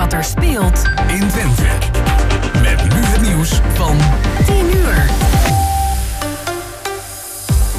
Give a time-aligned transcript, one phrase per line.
[0.00, 1.62] wat er speelt in Twente.
[2.62, 3.96] Met nu het nieuws van
[4.46, 5.10] 10 uur.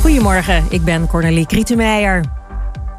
[0.01, 2.23] Goedemorgen, ik ben Cornelie Krietenmeijer.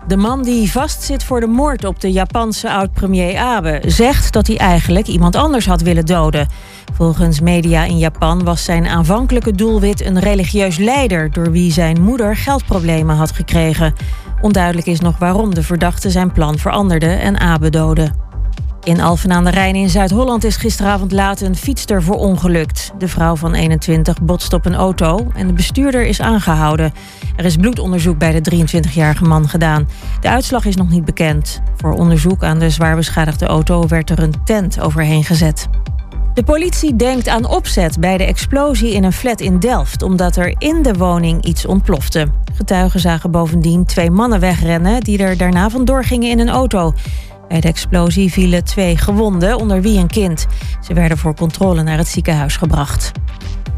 [0.06, 4.56] De man die vastzit voor de moord op de Japanse oud-premier Abe zegt dat hij
[4.56, 6.48] eigenlijk iemand anders had willen doden.
[6.92, 12.36] Volgens media in Japan was zijn aanvankelijke doelwit een religieus leider door wie zijn moeder
[12.36, 13.94] geldproblemen had gekregen.
[14.40, 18.21] Onduidelijk is nog waarom de verdachte zijn plan veranderde en Abe doodde.
[18.84, 22.92] In Alphen aan de Rijn in Zuid-Holland is gisteravond laat een fietster verongelukt.
[22.98, 26.92] De vrouw van 21 botst op een auto en de bestuurder is aangehouden.
[27.36, 29.88] Er is bloedonderzoek bij de 23-jarige man gedaan.
[30.20, 31.62] De uitslag is nog niet bekend.
[31.76, 35.68] Voor onderzoek aan de zwaar beschadigde auto werd er een tent overheen gezet.
[36.34, 40.54] De politie denkt aan opzet bij de explosie in een flat in Delft, omdat er
[40.58, 42.28] in de woning iets ontplofte.
[42.54, 46.94] Getuigen zagen bovendien twee mannen wegrennen die er daarna vandoor gingen in een auto.
[47.52, 50.46] Bij de explosie vielen twee gewonden, onder wie een kind.
[50.80, 53.12] Ze werden voor controle naar het ziekenhuis gebracht.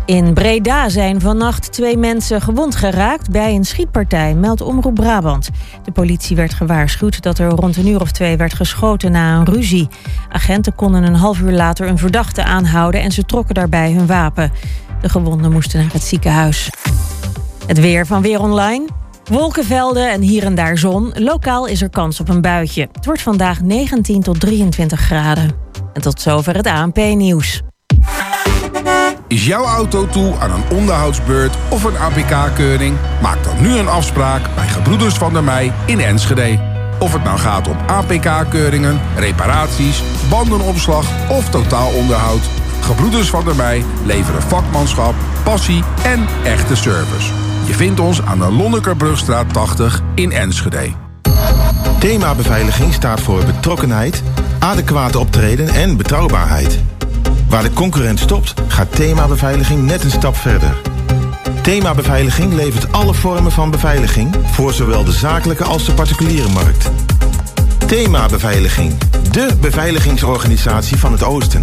[0.06, 5.50] In Breda zijn vannacht twee mensen gewond geraakt bij een schietpartij, meldt Omroep Brabant.
[5.84, 9.44] De politie werd gewaarschuwd dat er rond een uur of twee werd geschoten na een
[9.44, 9.88] ruzie.
[10.28, 14.52] Agenten konden een half uur later een verdachte aanhouden en ze trokken daarbij hun wapen.
[15.00, 16.70] De gewonden moesten naar het ziekenhuis.
[17.66, 18.86] Het weer van Weer Online.
[19.30, 21.12] Wolkenvelden en hier en daar zon.
[21.14, 22.88] Lokaal is er kans op een buitje.
[22.92, 25.50] Het wordt vandaag 19 tot 23 graden.
[25.92, 27.62] En tot zover het ANP-nieuws.
[29.28, 32.96] Is jouw auto toe aan een onderhoudsbeurt of een APK-keuring?
[33.22, 36.58] Maak dan nu een afspraak bij Gebroeders van der Mei in Enschede.
[36.98, 42.42] Of het nou gaat om APK-keuringen, reparaties, bandenopslag of totaalonderhoud.
[42.80, 45.14] Gebroeders van der Mei leveren vakmanschap,
[45.44, 47.43] passie en echte service.
[47.66, 50.92] Je vindt ons aan de Lonnekerbrugstraat 80 in Enschede.
[51.98, 54.22] Thema beveiliging staat voor betrokkenheid,
[54.58, 56.78] adequate optreden en betrouwbaarheid.
[57.48, 60.76] Waar de concurrent stopt, gaat thema beveiliging net een stap verder.
[61.62, 66.90] Thema beveiliging levert alle vormen van beveiliging voor zowel de zakelijke als de particuliere markt.
[67.86, 68.92] Thema beveiliging,
[69.30, 71.62] de beveiligingsorganisatie van het Oosten.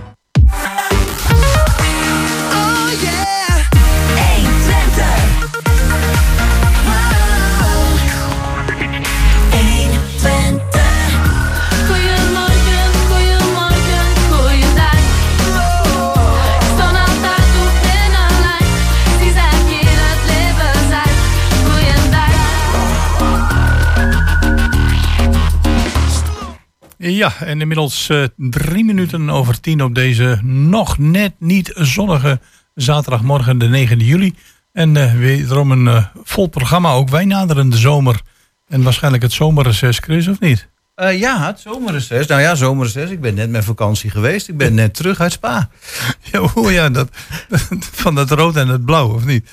[27.03, 32.39] Ja, en inmiddels uh, drie minuten over tien op deze nog net niet zonnige
[32.75, 34.35] zaterdagmorgen, de 9e juli.
[34.73, 36.91] En uh, wederom een uh, vol programma.
[36.91, 38.21] Ook wij naderen de zomer.
[38.67, 40.69] En waarschijnlijk het zomerreces, Chris, of niet?
[40.95, 42.27] ja, het zomerreces.
[42.27, 43.09] Nou ja, zomerreces.
[43.09, 44.47] Ik ben net met vakantie geweest.
[44.47, 45.69] Ik ben net terug uit Spa.
[46.31, 47.09] Ja, hoe ja, dat,
[48.01, 49.49] van het rood en het blauw, of niet?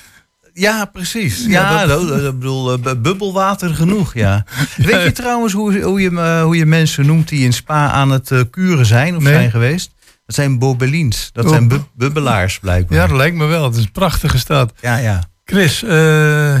[0.59, 1.45] Ja, precies.
[1.45, 2.07] Ja, dat...
[2.39, 4.45] bedoel, uh, bubbelwater genoeg, ja.
[4.77, 8.11] Weet je trouwens hoe, hoe, je, uh, hoe je mensen noemt die in Spa aan
[8.11, 9.33] het uh, kuren zijn of nee.
[9.33, 9.91] zijn geweest?
[10.25, 11.29] Dat zijn bobelins.
[11.33, 11.49] Dat oh.
[11.51, 12.97] zijn bu bubbelaars, blijkbaar.
[12.97, 13.63] Ja, dat lijkt me wel.
[13.63, 14.73] Het is een prachtige stad.
[14.81, 15.23] Ja, ja.
[15.45, 15.79] Chris,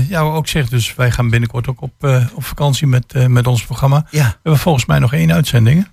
[0.09, 4.05] jou ook zegt dus, wij gaan binnenkort ook op, op vakantie met, met ons programma.
[4.11, 4.25] Ja.
[4.25, 5.87] We hebben volgens mij nog één uitzending.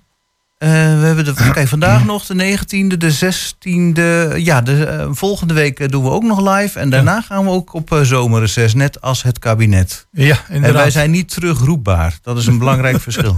[0.59, 4.37] Uh, we hebben de, kijk, vandaag nog de 19e, de 16e.
[4.37, 6.79] Ja, de uh, volgende week uh, doen we ook nog live.
[6.79, 7.21] En daarna ja.
[7.21, 10.07] gaan we ook op zomerreces, net als het kabinet.
[10.11, 10.69] Ja, inderdaad.
[10.69, 12.17] En wij zijn niet terugroepbaar.
[12.21, 13.37] Dat is een belangrijk verschil.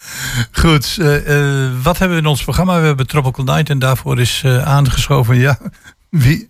[0.62, 0.96] Goed,
[1.82, 2.80] wat hebben we in ons programma?
[2.80, 5.58] We hebben Tropical Night en daarvoor is aangeschoven, ja,
[6.10, 6.48] wie,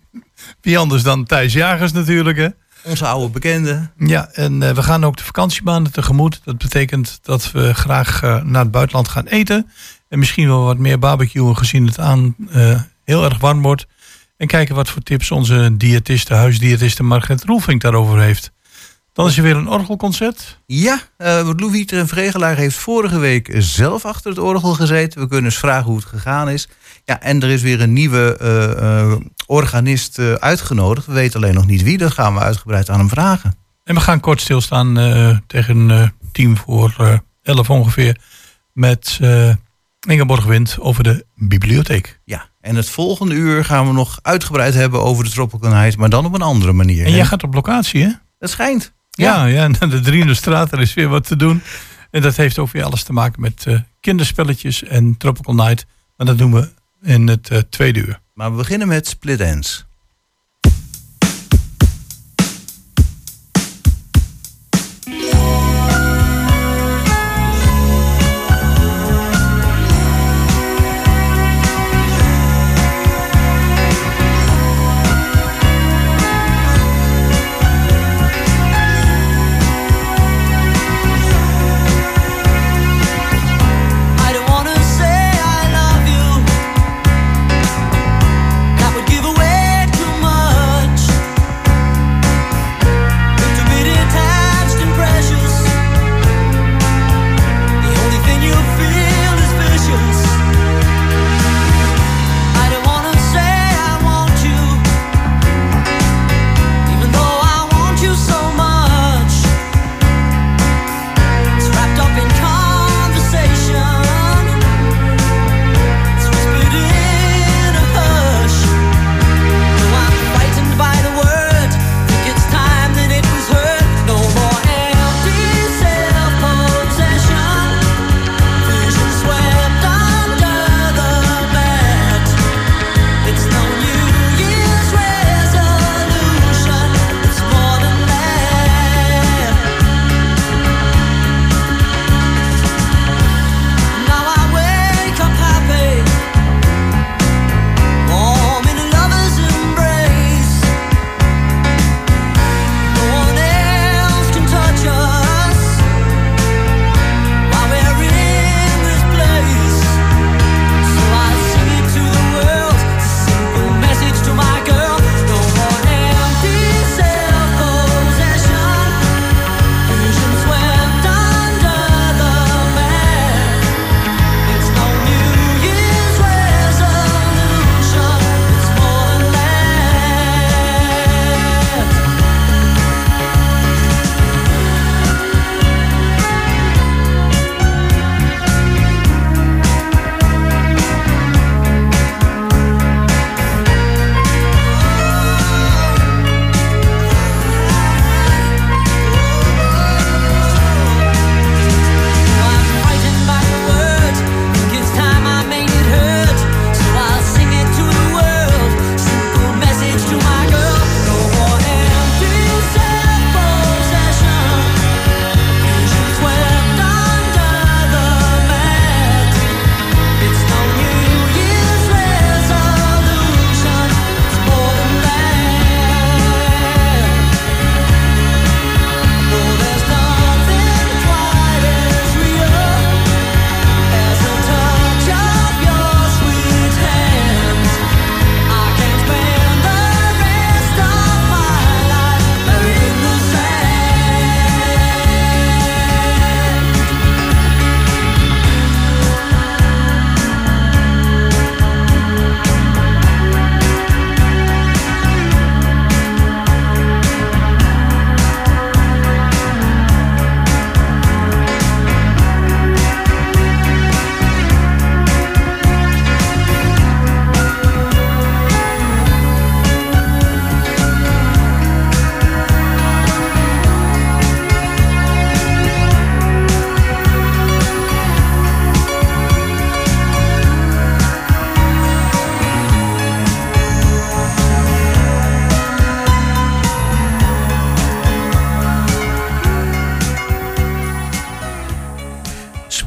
[0.61, 2.47] wie anders dan Thijs Jagers natuurlijk, hè?
[2.83, 3.89] Onze oude bekende.
[3.97, 6.41] Ja, en we gaan ook de vakantiemaanden tegemoet.
[6.43, 9.69] Dat betekent dat we graag naar het buitenland gaan eten.
[10.09, 13.87] En misschien wel wat meer barbecuen gezien het aan uh, heel erg warm wordt.
[14.37, 18.51] En kijken wat voor tips onze diëtiste, huisdiëtiste Margret Roelvink daarover heeft.
[19.13, 20.59] Dan is er weer een orgelconcert.
[20.65, 25.21] Ja, uh, Louis en Vregelaar heeft vorige week zelf achter het orgel gezeten.
[25.21, 26.67] We kunnen eens vragen hoe het gegaan is.
[27.05, 29.15] Ja, en er is weer een nieuwe uh, uh,
[29.45, 31.07] organist uitgenodigd.
[31.07, 31.97] We weten alleen nog niet wie.
[31.97, 33.55] Dat gaan we uitgebreid aan hem vragen.
[33.83, 34.93] En we gaan kort stilstaan
[35.47, 38.17] tegen tien voor elf ongeveer.
[38.73, 39.19] Met
[40.07, 42.19] Ingeborg Wind over de bibliotheek.
[42.23, 46.09] Ja, en het volgende uur gaan we nog uitgebreid hebben over de Tropical Night, maar
[46.09, 47.05] dan op een andere manier.
[47.05, 48.11] En jij gaat op locatie, hè?
[48.39, 48.93] Dat schijnt.
[49.09, 51.61] Ja, ja, ja de Driende straat, er is weer wat te doen.
[52.11, 55.85] En dat heeft ook weer alles te maken met uh, kinderspelletjes en Tropical Night.
[56.17, 56.69] Maar dat doen we
[57.01, 58.19] in het uh, tweede uur.
[58.33, 59.87] Maar we beginnen met Split Ends.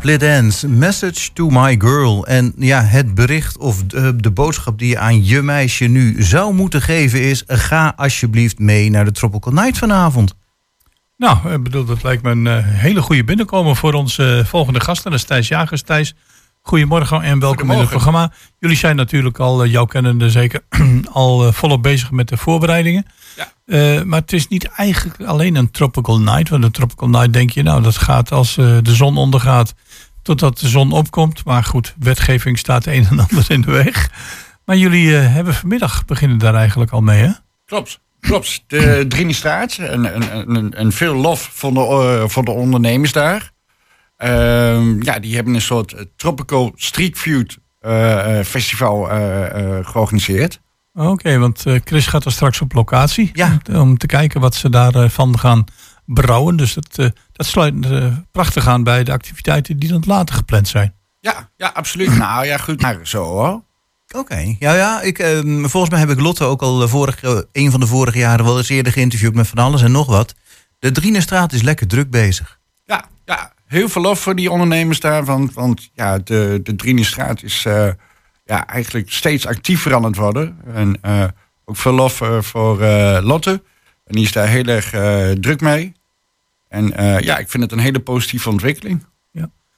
[0.02, 2.26] Split Ends, Message to My Girl.
[2.26, 6.54] En ja, het bericht of de, de, boodschap die je aan je meisje nu zou
[6.54, 7.42] moeten geven is...
[7.46, 10.34] ga alsjeblieft mee naar de Tropical Night vanavond.
[11.16, 14.80] Nou, ik bedoel, dat lijkt me een uh, hele goede binnenkomen voor onze uh, volgende
[14.80, 15.10] gasten.
[15.10, 15.82] Dat is Thijs Jagers.
[15.82, 16.14] Thijs,
[16.62, 18.32] goedemorgen en welkom in het programma.
[18.58, 20.64] Jullie zijn natuurlijk al, uh, jou kennende zeker,
[21.12, 23.06] al volop bezig met de voorbereidingen.
[23.36, 24.04] Ja.
[24.04, 26.48] maar het is niet eigenlijk alleen een tropical night.
[26.48, 29.74] Want een tropical night denk je, nou dat gaat als de zon ondergaat
[30.22, 31.44] totdat de zon opkomt.
[31.44, 34.10] Maar goed, wetgeving staat een en ander in de weg.
[34.64, 37.30] Maar jullie uh, hebben vanmiddag beginnen daar eigenlijk al mee, hè?
[37.64, 38.00] Klopt.
[38.20, 38.64] Klopt.
[38.66, 39.76] De Drinistraat.
[39.76, 43.51] En, en, en, en veel lof van de, voor de ondernemers daar.
[44.24, 49.04] Uh, ja, die hebben een soort Tropical Street Food uh, festival
[49.82, 50.60] georganiseerd.
[50.94, 53.30] Oké, okay, want Chris gaat er straks op locatie.
[53.32, 53.58] Ja.
[53.72, 55.64] Om, te kijken wat ze daarvan van gaan
[56.04, 56.56] brouwen.
[56.56, 60.68] Dus dat, eh, dat sluit eh, prachtig aan bij de activiteiten die dan later gepland
[60.68, 60.94] zijn.
[61.20, 62.16] Ja, ja, absoluut.
[62.16, 62.80] nou ja, goed.
[62.80, 63.62] Maar zo hoor.
[64.16, 65.00] Oké, ja, ja.
[65.00, 68.44] Ik, ehm, volgens mij heb ik Lotte ook al vorig, een van de vorige jaren
[68.44, 70.34] wel eens eerder geïnterviewd met van alles en nog wat.
[70.78, 72.58] De Drienestraat is lekker druk bezig.
[72.84, 75.24] Ja, ja, heel veel lof voor die ondernemers daar.
[75.24, 77.88] Want, want ja, de, de Drienestraat is eh,
[78.44, 80.56] ja, eigenlijk steeds actiever aan het worden.
[80.74, 81.24] En eh,
[81.64, 82.78] ook veel lof eh, voor
[83.22, 83.62] Lotte.
[84.04, 84.90] En die is daar heel erg
[85.40, 85.92] druk mee.
[86.68, 89.04] En ja, ik vind het een hele positieve ontwikkeling.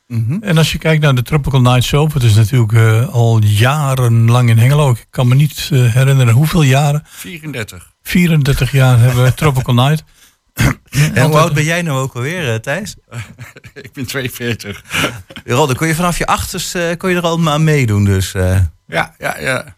[0.07, 0.39] Mhm.
[0.41, 4.49] En als je kijkt naar de Tropical Night Soap, het is natuurlijk uh, al jarenlang
[4.49, 4.91] in Hengelo.
[4.91, 7.03] Ik kan me niet uh, herinneren hoeveel jaren.
[7.07, 7.93] 34.
[8.03, 10.05] 34 jaar hebben we Tropical Night.
[11.15, 12.97] En hoe oud ben jij nou ook alweer, uh, Thijs?
[13.75, 14.85] ik ben 42.
[15.45, 18.05] Rol, dan kon je vanaf je achters kon je er al aan meedoen.
[18.05, 18.33] Dus,
[18.87, 19.77] Ja, ja, ja.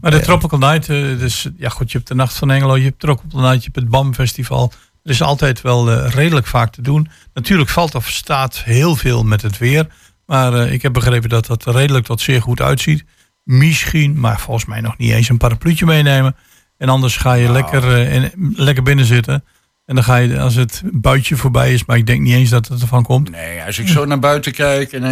[0.00, 3.00] Maar de Tropical Night, dus ja goed, je hebt de Nacht van Hengelo, je hebt
[3.00, 4.72] Tropical Night, je hebt het BAM Festival.
[5.04, 7.08] Er is altijd wel uh, redelijk vaak te doen.
[7.34, 9.86] Natuurlijk valt of staat heel veel met het weer.
[10.26, 13.04] Maar uh, ik heb begrepen dat dat redelijk tot zeer goed uitziet.
[13.42, 16.36] Misschien, maar volgens mij nog niet eens een parapluutje meenemen.
[16.78, 17.54] En anders ga je nou.
[17.54, 19.44] lekker, uh, in, lekker binnen zitten.
[19.86, 22.68] En dan ga je, als het buitje voorbij is, maar ik denk niet eens dat
[22.68, 23.30] het ervan komt.
[23.30, 25.04] Nee, als ik zo naar buiten kijk en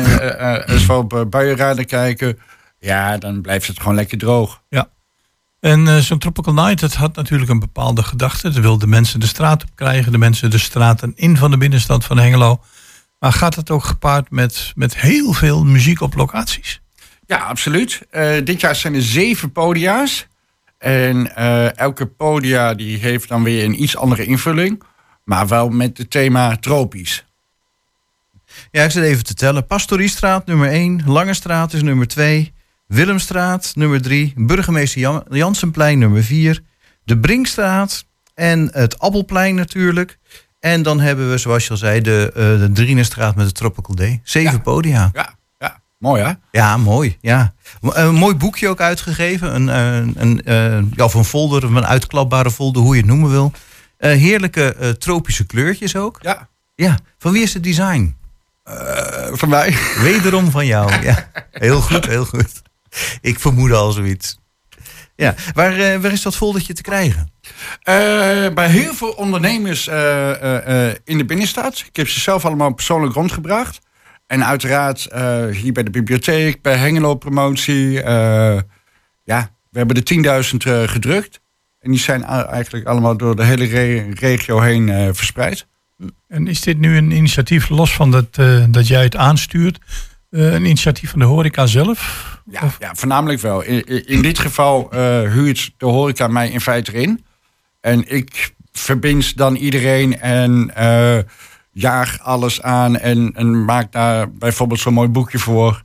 [0.67, 2.39] als we op buienraden kijken,
[2.79, 4.63] ja, dan blijft het gewoon lekker droog.
[4.69, 4.89] Ja.
[5.61, 8.47] En uh, zo'n Tropical Night, dat had natuurlijk een bepaalde gedachte.
[8.47, 11.57] Het wil de mensen de straat op krijgen, de mensen de straten in van de
[11.57, 12.61] binnenstad van Hengelo.
[13.19, 16.81] Maar gaat het ook gepaard met, met heel veel muziek op locaties?
[17.27, 18.03] Ja, absoluut.
[18.13, 20.27] Uh, dit jaar zijn er zeven podia's.
[20.83, 24.83] En uh, elke podia die heeft dan weer een iets andere invulling.
[25.25, 27.25] Maar wel met het thema tropisch.
[28.71, 29.67] Ja, ik zit even te tellen.
[29.67, 32.53] Pastoriestraat nummer 1, Lange Straat is nummer 2.
[32.87, 36.61] Willemstraat nummer 3, Burgemeester Jan Jansenplein nummer 4,
[37.05, 40.19] de Brinkstraat en het Appelplein natuurlijk.
[40.61, 43.95] En dan hebben we, zoals je al zei, de, uh, de Drienestraat met de Tropical
[43.95, 44.21] Day.
[44.23, 45.11] Zeven podia.
[45.13, 45.35] Ja,
[46.03, 46.33] mooi hè?
[46.51, 47.19] Ja, mooi.
[47.21, 47.55] Ja.
[47.81, 49.55] Een mooi boekje ook uitgegeven.
[49.55, 53.31] Een, een, een, uh, ja, of een folder, een uitklapbare folder, hoe je het noemen
[53.31, 53.53] wil.
[53.99, 56.19] Uh, heerlijke tropische kleurtjes ook.
[56.21, 56.49] Ja.
[56.75, 56.99] Ja.
[57.19, 58.17] Van wie is het design?
[59.33, 59.77] van mij.
[60.03, 61.03] Wederom van jou.
[61.03, 61.31] Ja.
[61.51, 62.63] Heel goed, heel goed.
[63.21, 64.39] Ik vermoed al zoiets.
[65.17, 67.33] Ja, waar, waar is dat foldertje te krijgen?
[68.55, 69.87] Bij heel veel ondernemers
[71.05, 71.85] in de binnenstad.
[71.87, 73.81] Ik heb ze zelf allemaal persoonlijk rondgebracht.
[74.33, 75.09] En uiteraard
[75.53, 77.93] hier bij de bibliotheek, bij Hengelo Promotie.
[79.25, 80.43] ja, we hebben de
[80.85, 81.41] 10.000 gedrukt.
[81.81, 85.67] En die zijn eigenlijk allemaal door de hele re regio heen verspreid.
[86.29, 88.35] En is dit nu een initiatief, los van dat,
[88.69, 89.79] dat jij het aanstuurt,
[90.31, 92.41] een initiatief van de horeca zelf?
[92.51, 93.63] Ja, ja voornamelijk wel.
[93.63, 94.89] In, in dit geval
[95.27, 97.25] huurt de horeca mij in feite in.
[97.81, 100.71] En ik verbind dan iedereen en
[101.73, 105.83] jaag alles aan en, en maak daar bijvoorbeeld zo'n mooi boekje voor.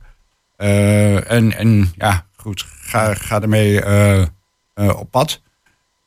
[0.58, 3.82] Uh, en, en ja, goed, ga, ga ermee
[4.74, 5.40] op pad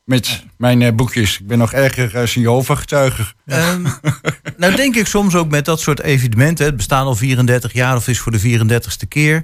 [0.06, 1.40] met mijn boekjes.
[1.40, 3.26] Ik ben nog erger Jehovah-getuige.
[3.46, 3.88] Um,
[4.58, 6.66] nou denk ik soms ook met dat soort evenementen...
[6.66, 9.44] het bestaan al 34 jaar of is voor de 34ste keer...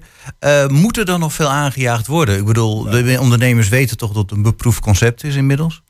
[0.67, 2.37] Moet er dan nog veel aangejaagd worden?
[2.37, 5.81] Ik bedoel, de ondernemers weten toch dat het een beproefd concept is inmiddels?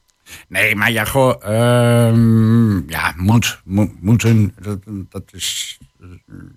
[0.48, 1.42] Nee, maar ja, gewoon...
[1.44, 4.54] Uh, ja, moet, moet, moeten...
[4.60, 4.80] Dat,
[5.10, 5.78] dat is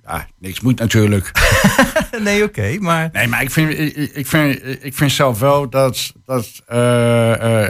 [0.04, 1.30] ja, niks moet natuurlijk.
[2.22, 3.08] nee, oké, maar...
[3.12, 3.78] Nee, maar ik vind,
[4.16, 7.64] ik, vind, ik vind zelf wel dat, dat uh, uh,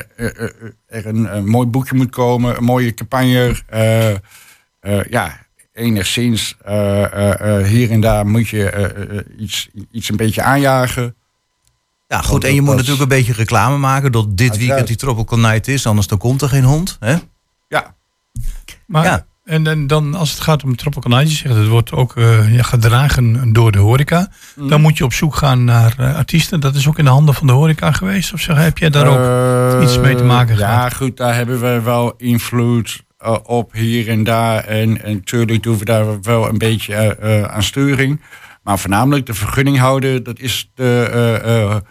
[0.87, 3.54] er een, een, mooi boekje moet komen, een mooie campagne.
[5.09, 6.57] ja, enigszins
[7.64, 11.14] hier en daar moet je iets, iets een beetje aanjagen.
[12.11, 15.38] Ja, goed, en je moet natuurlijk een beetje reclame maken dat dit weekend die Tropical
[15.38, 17.17] Night is, anders dan komt er geen hond, hè?
[17.69, 17.95] Ja.
[18.87, 19.26] Maar ja.
[19.45, 22.55] En, en, dan als het gaat om Tropical Night, je zegt het wordt ook uh,
[22.55, 24.31] ja, gedragen door de horeca.
[24.57, 24.69] Mm.
[24.69, 26.61] Dan moet je op zoek gaan naar uh, artiesten.
[26.61, 28.33] Dat is ook in de handen van de horeca geweest?
[28.33, 30.90] Of zeg, heb jij daar ook uh, iets mee te maken ja, gehad?
[30.90, 33.05] Ja, goed, daar hebben we wel invloed
[33.43, 34.64] op hier en daar.
[34.64, 38.21] En, en natuurlijk doen we daar wel een beetje aan sturing.
[38.62, 41.83] Maar voornamelijk de vergunning houden, dat is de,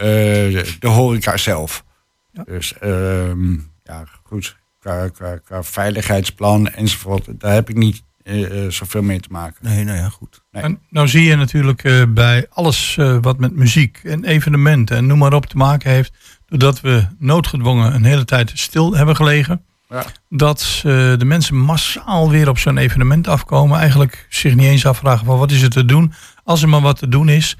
[0.00, 1.84] de horeca zelf.
[2.32, 2.42] Ja.
[2.44, 3.52] Dus ehm,
[3.82, 5.08] ja, goed qua,
[5.44, 7.40] qua, veiligheidsplan enzovoort.
[7.40, 9.56] Daar heb ik niet uh, zoveel mee te maken.
[9.60, 10.42] Nee, nou ja, goed.
[10.50, 10.62] Nee.
[10.62, 15.06] En nou zie je natuurlijk uh, bij alles uh, wat met muziek en evenementen en
[15.06, 16.12] noem maar op te maken heeft,
[16.46, 20.04] doordat we noodgedwongen een hele tijd stil hebben gelegen, ja.
[20.28, 25.38] dat de mensen massaal weer op zo'n evenement afkomen, eigenlijk zich niet eens afvragen van
[25.38, 26.12] wat is er te doen.
[26.44, 27.56] Als er maar wat te doen is,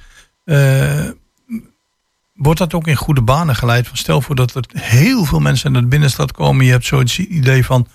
[2.42, 3.88] wordt dat ook in goede banen geleid?
[3.88, 6.64] Van stel voor dat er heel veel mensen naar de binnenstad komen.
[6.64, 7.86] Je hebt zo'n idee van,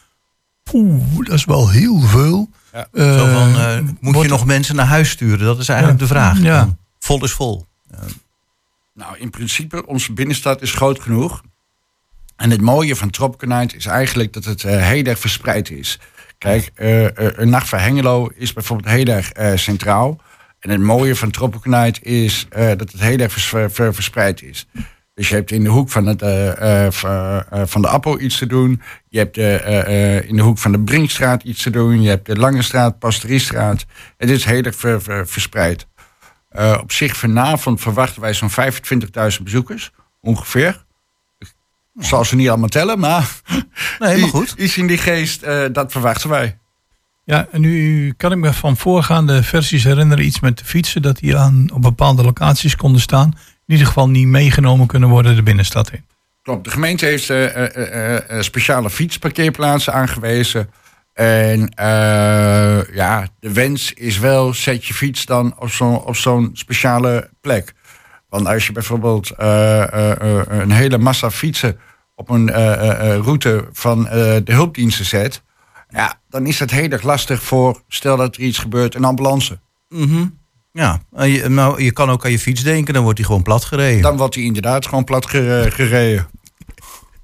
[0.63, 2.49] poeh, dat is wel heel veel.
[2.73, 2.87] Ja.
[2.91, 5.45] Eh, Zo van, eh, moet je nog mensen naar huis sturen?
[5.45, 6.05] Dat is eigenlijk Ja.
[6.05, 6.39] de vraag.
[6.39, 6.77] Ja.
[6.99, 7.65] Vol is vol.
[8.93, 11.41] Nou, in principe, onze binnenstad is groot genoeg.
[12.35, 13.09] En het mooie van
[13.39, 15.99] Night is eigenlijk dat het eh, heel erg verspreid is.
[16.37, 20.19] Kijk, eh, eh, een nacht van Hengelo is bijvoorbeeld heel erg eh, centraal.
[20.65, 21.31] En het mooie van
[21.63, 24.67] Night is eh, dat het heel erg vers- ver- ver- verspreid is.
[25.13, 28.37] Dus je hebt in de hoek van, het, eh, eh, van, van de Appel iets
[28.37, 28.81] te doen.
[29.09, 29.37] Je hebt
[30.27, 32.01] in de hoek van de Brinkstraat iets te doen.
[32.01, 33.85] Je hebt de Lange Straat, Pastoriestraat.
[34.17, 35.87] Het is heel erg ver- ver- verspreid.
[36.81, 39.91] Op zich vanavond verwachten wij zo'n 25.000 bezoekers,
[40.21, 40.85] ongeveer.
[41.39, 43.41] Ik zal ze niet allemaal tellen, maar,
[43.99, 44.53] Nee, maar goed.
[44.57, 46.57] iets in die geest, dat verwachten wij.
[47.25, 51.17] Ja, en nu kan ik me van voorgaande versies herinneren, iets met de fietsen, dat
[51.17, 53.33] die aan, op bepaalde locaties konden staan.
[53.65, 56.05] In ieder geval niet meegenomen kunnen worden de binnenstad in.
[56.41, 60.69] Klopt, de gemeente heeft eh, speciale fietsparkeerplaatsen aangewezen.
[61.13, 61.71] En
[62.93, 67.73] ja, de wens is wel, zet je fiets dan op zo'n zo'n speciale plek.
[68.29, 71.79] Want als je bijvoorbeeld een hele massa fietsen
[72.15, 72.51] op een
[73.21, 74.03] route van
[74.43, 75.43] de hulpdiensten zet...
[75.89, 79.59] Ja, dan is dat heel erg lastig voor, stel dat er iets gebeurt, een ambulance.
[79.89, 80.25] Mhm.
[80.71, 83.65] Ja, je, nou, je kan ook aan je fiets denken, dan wordt die gewoon plat
[83.65, 84.01] gereden.
[84.01, 86.27] Dan wordt hij inderdaad gewoon plat gere- gereden.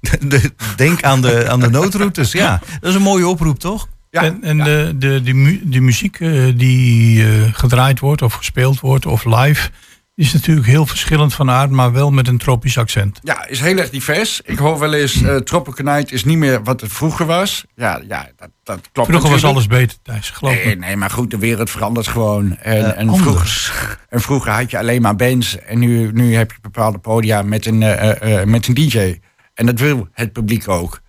[0.28, 2.60] De- denk aan de, aan de noodroutes, ja.
[2.80, 3.88] Dat is een mooie oproep, toch?
[4.10, 4.64] Ja, en en ja.
[4.64, 9.24] de, de, de, mu- de muziek eh, die eh, gedraaid wordt of gespeeld wordt of
[9.24, 9.70] live,
[10.14, 13.18] is natuurlijk heel verschillend van aard, maar wel met een tropisch accent.
[13.22, 14.40] Ja, is heel erg divers.
[14.44, 17.64] Ik hoor wel eens, eh Tropical Night is niet meer wat het vroeger was.
[17.74, 20.74] Ja, ja dat, dat klopt Vroeger was alles beter, Thijs, geloof Nee, me.
[20.74, 22.56] nee, maar goed, de wereld verandert gewoon.
[22.56, 23.72] En, Eh, en, vroeger,
[24.08, 25.58] en vroeger had je alleen maar bands.
[25.58, 29.18] En nu, nu heb je bepaalde podia met een, eh, eh, eh, met een DJ.
[29.54, 31.00] En dat wil het publiek ook.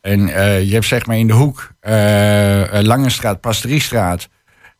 [0.00, 4.28] En eh, je hebt zeg maar in de hoek, eh eh, Langestraat, Pastoriestraat.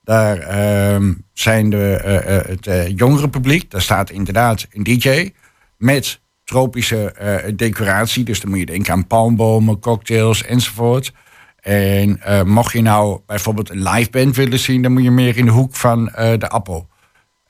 [0.02, 3.70] Daar ehm, zijn de, eh, eh, het eh, jongere publiek.
[3.70, 5.32] Daar staat inderdaad een DJ
[5.76, 7.14] met tropische
[7.56, 8.24] decoratie.
[8.24, 11.12] Dus dan moet je denken aan palmbomen, cocktails enzovoort.
[11.60, 15.44] En mocht je nou bijvoorbeeld een live band willen zien, dan moet je meer in
[15.44, 16.88] de hoek van de Appel.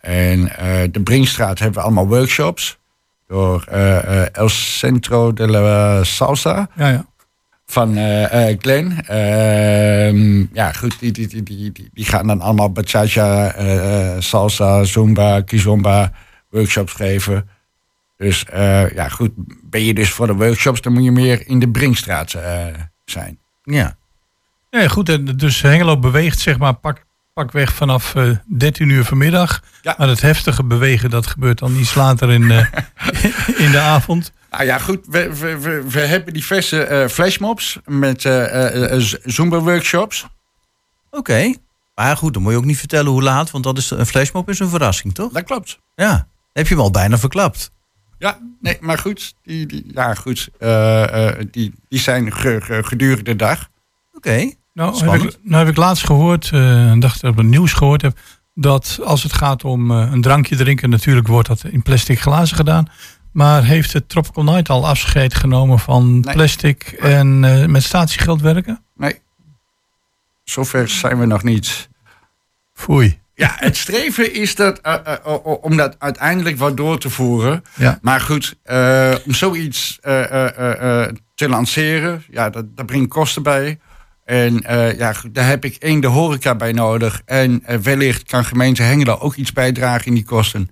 [0.00, 0.42] En
[0.90, 2.78] de Brinkstraat hebben we allemaal workshops
[3.26, 3.64] door
[4.32, 7.06] El Centro de la Salsa Ja, ja.
[7.72, 9.00] Van eh eh Glenn.
[9.06, 14.20] Ehm, ja, goed, die, die, die, die, die- die gaan dan allemaal bachata, eh, eh,
[14.20, 16.12] salsa, zumba, kizomba
[16.50, 17.48] workshops geven.
[18.16, 19.30] Dus eh, ja, goed,
[19.70, 22.66] ben je dus voor de workshops, dan moet je meer in de Brinkstraat eh,
[23.04, 23.38] zijn.
[23.62, 23.96] Ja.
[24.70, 29.62] Ja, goed, en dus Hengelo beweegt zeg maar pak, pakweg vanaf eh 13 uur vanmiddag.
[29.82, 29.94] Ja.
[29.98, 32.66] Maar het heftige bewegen, dat gebeurt dan iets later in, eh,
[33.64, 34.32] in de avond.
[34.52, 39.02] Nou ja, goed, we, we, we, we hebben diverse eh flashmobs met eh, eh, eh,
[39.24, 40.26] Zumba-workshops.
[41.10, 41.54] Oké.
[41.94, 44.48] Maar goed, dan moet je ook niet vertellen hoe laat, want dat is, een flashmob
[44.48, 45.32] is een verrassing, toch?
[45.32, 45.78] Dat klopt.
[45.94, 46.28] Ja.
[46.52, 47.70] Heb je hem al bijna verklapt.
[48.18, 52.82] Ja, nee, maar goed, die, die, ja, goed eh, eh, die, die zijn ge- ge-
[52.84, 53.68] gedurende de dag.
[54.12, 54.50] Oké.
[54.74, 57.46] Nou heb, ik, nou heb ik laatst gehoord, eh, en dacht dat ik op het
[57.52, 58.18] nieuws gehoord heb,
[58.54, 62.56] dat als het gaat om eh, een drankje drinken, natuurlijk wordt dat in plastic glazen
[62.56, 62.86] gedaan.
[63.32, 66.34] Maar heeft het Tropical Night al afscheid genomen van Nee.
[66.34, 68.82] plastic en eh, met statiegeld werken?
[68.96, 69.20] Nee,
[70.44, 71.88] zover zijn we nog niet.
[72.74, 73.20] Foei.
[73.34, 77.64] Ja, het streven is dat, eh, eh, om dat uiteindelijk wat door te voeren.
[77.74, 77.98] Ja.
[78.02, 78.56] Maar goed,
[79.26, 79.98] om zoiets
[81.34, 83.78] te lanceren, ja, dat, dat brengt kosten bij.
[84.24, 84.62] En
[84.96, 87.22] ja, daar heb ik één de horeca bij nodig.
[87.24, 90.68] En wellicht kan gemeente Hengelo ook iets bijdragen in die kosten.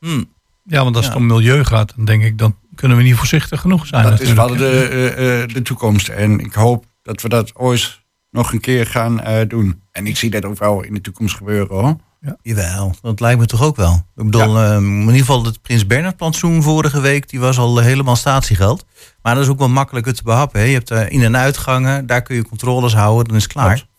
[0.00, 0.22] Hm.
[0.64, 1.20] Ja, want als het Ja.
[1.20, 4.04] om milieu gaat, dan denk ik, dan kunnen we niet voorzichtig genoeg zijn.
[4.04, 6.08] dat is wel de, eh, eh, de toekomst.
[6.08, 9.82] En ik hoop dat we dat ooit nog een keer gaan eh, doen.
[9.92, 11.96] En ik zie dat ook wel in de toekomst gebeuren hoor.
[12.42, 13.94] Jawel, dat lijkt me toch ook wel.
[14.16, 17.78] Ik bedoel, eh, in ieder geval het Prins Bernhard plantsoen vorige week, die was al
[17.78, 18.84] helemaal statiegeld.
[19.22, 20.60] Maar dat is ook wel makkelijker te behappen.
[20.60, 20.66] Hè?
[20.66, 23.74] Je hebt in- en uitgangen, daar kun je controles houden, dan is het klaar.
[23.74, 23.90] Klopt.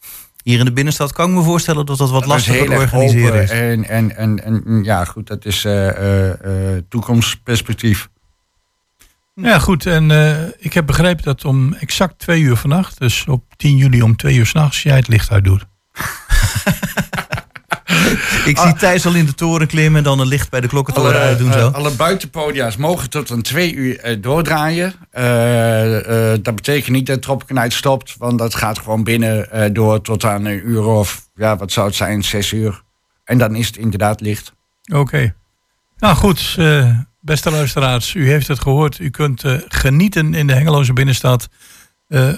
[0.44, 3.50] Hier in de binnenstad kan ik me voorstellen dat dat wat lastiger te organiseren is.
[3.50, 8.10] En, en, en, en ja, goed, dat is eh, eh, eh, toekomstperspectief.
[9.36, 9.86] Ja, goed.
[9.86, 14.02] En eh, ik heb begrepen dat om exact twee uur vannacht, dus op 10 juli
[14.02, 15.66] om twee uur s'nachts, jij het licht uitdoet.
[18.46, 21.20] Ik zie Thijs al in de toren klimmen en dan een licht bij de klokkentoren
[21.20, 21.52] uitdoen.
[21.52, 21.68] eh, Zo.
[21.70, 24.94] alle buitenpodia's mogen tot een twee uur eh, doordraaien.
[25.12, 29.70] Eh, eh, dat betekent niet dat Tropical Night stopt, want dat gaat gewoon binnen eh,
[29.74, 32.82] door tot aan een uur of, ja, wat zou het zijn, zes uur.
[33.24, 34.54] En dan is het inderdaad licht.
[34.94, 35.36] Oké.
[35.98, 39.00] Nou goed, eh, beste luisteraars, u heeft het gehoord.
[39.00, 41.50] U kunt genieten in de Hengeloze binnenstad.
[42.08, 42.34] eh,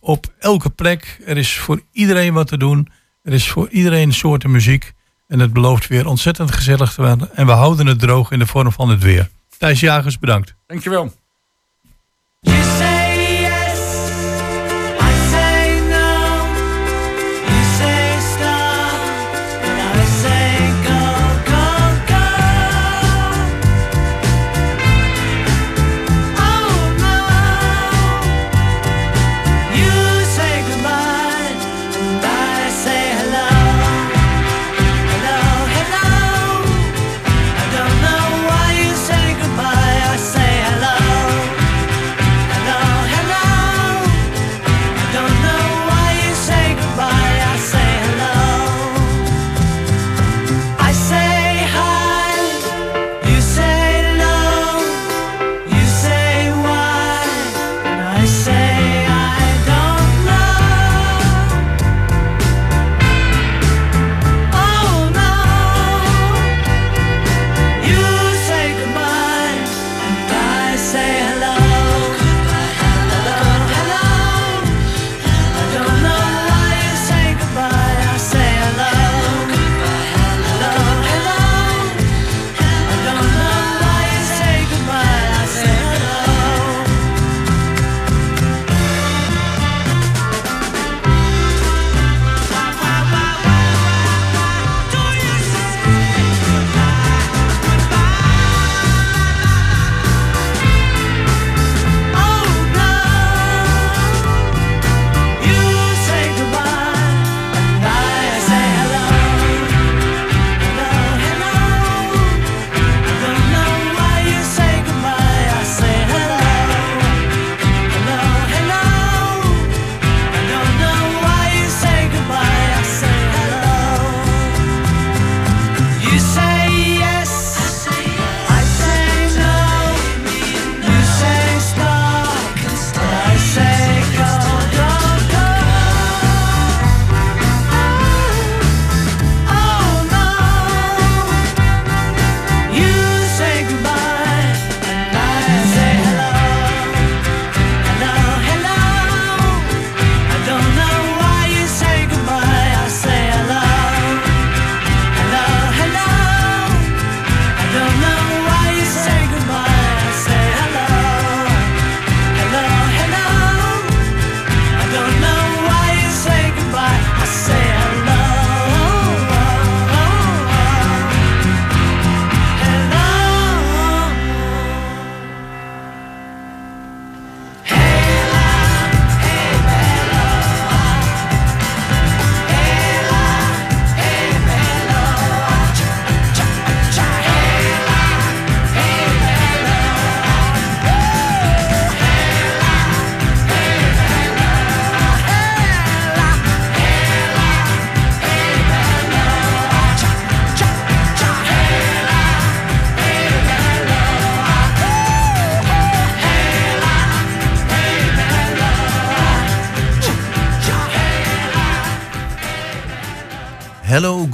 [0.00, 1.20] op elke plek.
[1.26, 2.88] Er is voor iedereen wat te doen.
[3.22, 4.92] Er is voor iedereen soorten muziek.
[5.30, 7.36] En het belooft weer ontzettend gezellig te worden.
[7.36, 9.28] En we houden het droog in de vorm van het weer.
[9.58, 10.54] Thijs Jagers, bedankt.
[10.66, 11.12] Dankjewel.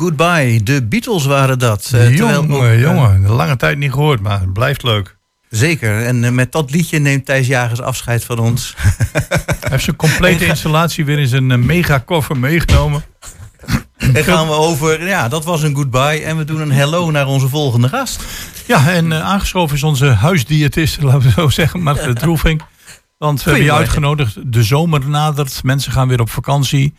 [0.06, 0.62] Goodbye.
[0.62, 1.90] De Beatles waren dat.
[1.94, 3.28] Eh, ook, jongen, jongen.
[3.28, 5.16] Lange tijd niet gehoord, maar het blijft leuk.
[5.50, 6.02] Zeker.
[6.02, 8.74] En eh, met dat liedje neemt Thijs Jagers afscheid van ons.
[8.76, 13.04] Hij heeft zijn complete installatie weer in zijn eh, mega koffer meegenomen.
[13.96, 16.22] en gaan we over, ja, dat was een goodbye.
[16.22, 18.22] En we doen een hello naar onze volgende gast.
[18.66, 22.62] Ja, en aangeschoven is onze huisdiëtist, laten we zo zeggen, Margrethe Droeving.
[23.18, 24.52] Want we hebben je uitgenodigd.
[24.52, 25.62] De zomer nadert.
[25.62, 26.94] Mensen gaan weer op vakantie.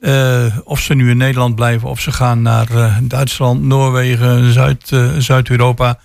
[0.00, 4.92] Eh, of ze nu in Nederland blijven, of ze gaan naar eh, Duitsland, Noorwegen, Zuid,
[4.92, 5.98] eh, Zuid-Europa.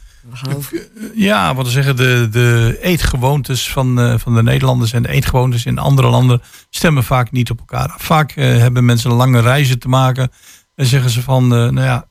[1.16, 5.78] Ja, wat we zeggen, de, de eetgewoontes van, van de Nederlanders en de eetgewoontes in
[5.78, 8.02] andere landen stemmen vaak niet op elkaar af.
[8.02, 10.32] Vaak hebben mensen lange reizen te maken
[10.76, 12.06] en zeggen ze van, nou ja,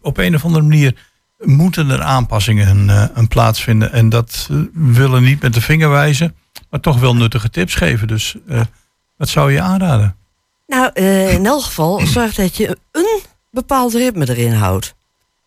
[0.00, 0.96] op een of andere manier
[1.38, 3.92] moeten er aanpassingen een plaatsvinden.
[3.92, 6.34] En dat willen niet met de vinger wijzen,
[6.70, 8.08] maar toch wel nuttige tips geven.
[8.08, 8.36] Dus
[9.16, 10.16] wat zou je aanraden?
[10.66, 14.94] Nou, eh, in elk geval zorg dat je een bepaald ritme erin houdt.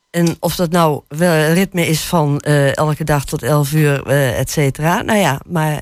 [0.10, 4.06] En of dat nou wel een ritme is van eh, elke dag tot 11 uur,
[4.06, 5.01] eh et cetera.
[5.01, 5.82] Nou ja, maar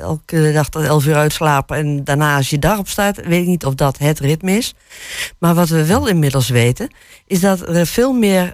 [0.00, 3.66] elke dag tot 11 uur uitslapen en daarna als je daarop staat, weet ik niet
[3.66, 4.74] of dat het ritme is.
[5.38, 6.90] Maar wat we wel inmiddels weten,
[7.26, 8.52] is dat er veel meer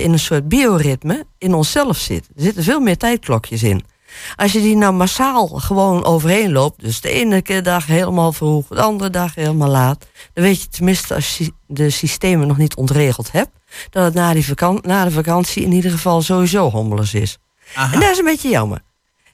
[0.00, 2.28] in een soort bioritme in onszelf zit.
[2.36, 3.84] Er zitten veel meer tijdklokjes in.
[4.36, 8.66] Als je die nou massaal gewoon overheen loopt, dus de ene keer dag helemaal vroeg,
[8.68, 12.74] de andere dag helemaal laat, dan weet je tenminste als je de systemen nog niet
[12.74, 13.50] ontregeld hebt,
[13.90, 14.44] dat het na, die
[14.82, 17.38] na de vakantie in ieder geval sowieso hommeles is.
[17.74, 18.82] En dat is een beetje jammer.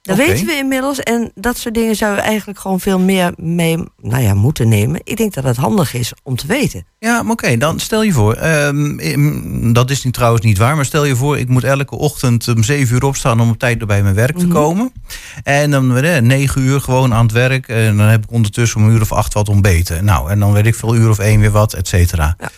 [0.03, 1.01] Dat weten we inmiddels.
[1.01, 5.01] En dat soort dingen zouden we eigenlijk gewoon veel meer mee nou ja, moeten nemen.
[5.05, 6.87] Ik denk dat het handig is om te weten.
[6.99, 8.35] Ja, maar oké, dan stel je voor.
[8.35, 12.49] ehm, dat is niet, trouwens niet waar, maar stel je voor, ik moet elke ochtend
[12.49, 14.55] om 7 uur opstaan om op tijd bij mijn werk te Mhm.
[14.55, 14.93] komen.
[15.43, 17.69] En dan eh, 9 uur gewoon aan het werk.
[17.69, 20.05] En dan heb ik ondertussen om een uur of acht wat ontbeten.
[20.05, 22.37] Nou, en dan weet ik veel uur of één weer wat, et cetera.
[22.39, 22.51] Ja.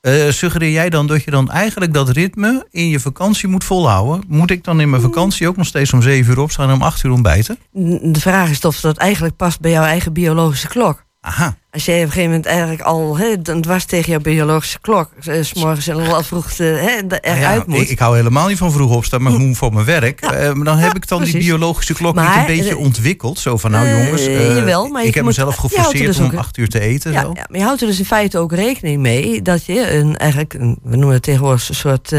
[0.00, 4.24] Eh, suggereer jij dan dat je dan eigenlijk dat ritme in je vakantie moet volhouden?
[4.28, 6.82] Moet ik dan in mijn vakantie ook nog steeds om 7 uur opstaan en om
[6.82, 7.58] 8 uur ontbijten?
[8.02, 11.04] De vraag is of dat eigenlijk past bij jouw eigen biologische klok.
[11.20, 11.56] Aha.
[11.72, 15.10] Als jij op een gegeven moment eigenlijk al hè, dan dwars tegen jouw biologische klok...
[15.24, 17.80] eh, s morgens en al vroeg hè, eruit Nou ja, moet...
[17.80, 20.20] ik, ik hou helemaal niet van vroeg opstaan, maar ik moet voor mijn werk.
[20.20, 20.32] Ja.
[20.32, 23.38] Eh, maar dan heb ik dan die biologische klok Maar, niet een beetje ontwikkeld.
[23.38, 26.18] Zo van, nou eh, jongens, jawel, maar ik je heb moet- mezelf er geforceerd dus
[26.18, 27.12] om acht uur te eten.
[27.12, 27.30] Ja, zo.
[27.34, 30.54] ja, maar je houdt er dus in feite ook rekening mee dat je een, eigenlijk,
[30.54, 32.14] een, we noemen het tegenwoordig een soort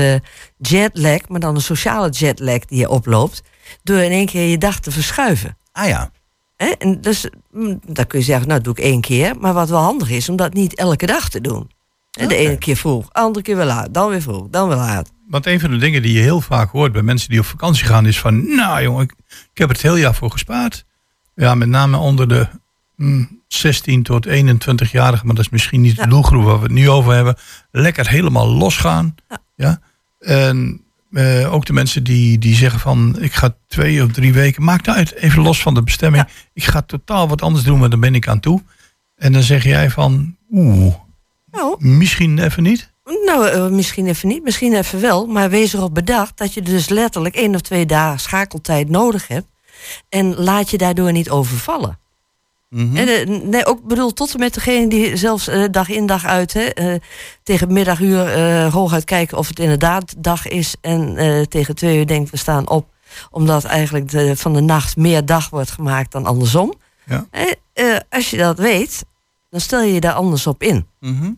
[0.58, 3.42] jetlag, maar dan een sociale jetlag die je oploopt,
[3.84, 5.58] door in één keer je dag te verschuiven.
[5.72, 6.12] Ah ja,
[6.62, 6.68] Hè?
[6.70, 9.80] En dus, mm, dan kun je zeggen, nou doe ik één keer, maar wat wel
[9.82, 11.70] handig is, om dat niet elke dag te doen.
[12.12, 15.12] Hè, De ene keer vroeg, andere keer weer laat, dan weer vroeg, dan weer laat.
[15.28, 17.86] Want een van de dingen die je heel vaak hoort bij mensen die op vakantie
[17.86, 20.86] gaan is van, nou jongen, ik, ik heb er het heel jaar voor gespaard.
[21.36, 22.48] Ja, met name onder de
[22.96, 26.04] mm, 16 tot 21-jarigen, maar dat is misschien niet Ja.
[26.04, 27.36] de doelgroep waar we het nu over hebben.
[27.72, 29.16] Lekker helemaal losgaan.
[29.30, 29.38] Ja.
[29.56, 29.80] Ja.
[30.20, 34.64] En eh, ook de mensen die, die zeggen van, ik ga twee of drie weken,
[34.64, 36.28] maakt uit, even los van de bestemming.
[36.54, 38.62] Ik ga totaal wat anders doen, maar dan ben ik aan toe.
[39.16, 40.94] En dan zeg jij van, oeh,
[41.52, 42.92] Nou, misschien even niet.
[43.26, 46.90] nou eh, misschien even niet, misschien even wel, maar wees erop bedacht dat je dus
[46.90, 49.48] letterlijk één of twee dagen schakeltijd nodig hebt.
[50.10, 52.00] En laat je daardoor niet overvallen.
[52.72, 52.96] Mhm.
[52.96, 56.26] En, eh, nee, ook bedoel, tot en met degene die zelfs eh, dag in dag
[56.26, 57.00] uit hè, eh,
[57.44, 60.76] tegen middaguur eh hooguit kijken of het inderdaad dag is.
[60.82, 61.16] En
[61.50, 62.90] tegen twee uur denkt we staan op.
[63.32, 66.74] Omdat eigenlijk de, van de nacht meer dag wordt gemaakt dan andersom.
[67.06, 67.26] Ja.
[68.10, 69.06] Als je dat weet,
[69.50, 70.88] dan stel je je daar anders op in.
[71.00, 71.32] Mhm.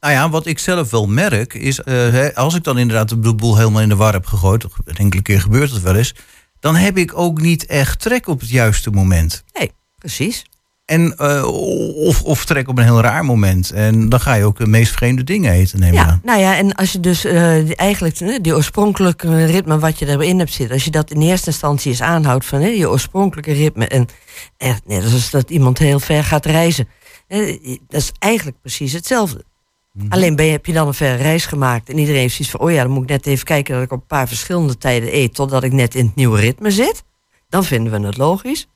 [0.00, 3.56] Nou ja, wat ik zelf wel merk is, hè, als ik dan inderdaad de boel
[3.56, 6.14] helemaal in de war heb gegooid, een enkele keer gebeurt het wel eens,
[6.60, 9.44] dan heb ik ook niet echt trek op het juiste moment.
[9.52, 10.44] Nee, precies.
[10.84, 11.44] En, eh,
[11.96, 13.70] of, of trek op een heel raar moment.
[13.70, 16.20] En dan ga je ook de meest vreemde dingen eten, neem ik Ja, aan.
[16.24, 20.06] nou ja, en als je dus eh, die- eigenlijk eh, die oorspronkelijke ritme wat je
[20.06, 23.52] erin hebt zitten, als je dat in eerste instantie eens aanhoudt van hè, je oorspronkelijke
[23.52, 24.06] ritme en
[24.56, 26.88] echt net als dat iemand heel ver gaat reizen,
[27.26, 27.58] hè,
[27.88, 29.44] dat is eigenlijk precies hetzelfde.
[30.08, 32.60] Alleen ben je, heb je dan een verre reis gemaakt en iedereen heeft zoiets van,
[32.60, 35.14] oh ja, dan moet ik net even kijken dat ik op een paar verschillende tijden
[35.16, 37.02] eet totdat ik net in het nieuwe ritme zit.
[37.48, 38.66] Dan vinden we het logisch.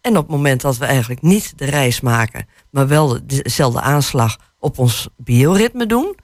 [0.00, 3.80] En op het moment dat we eigenlijk niet de reis maken, maar wel de- dezelfde
[3.80, 6.16] aanslag op ons bioritme doen,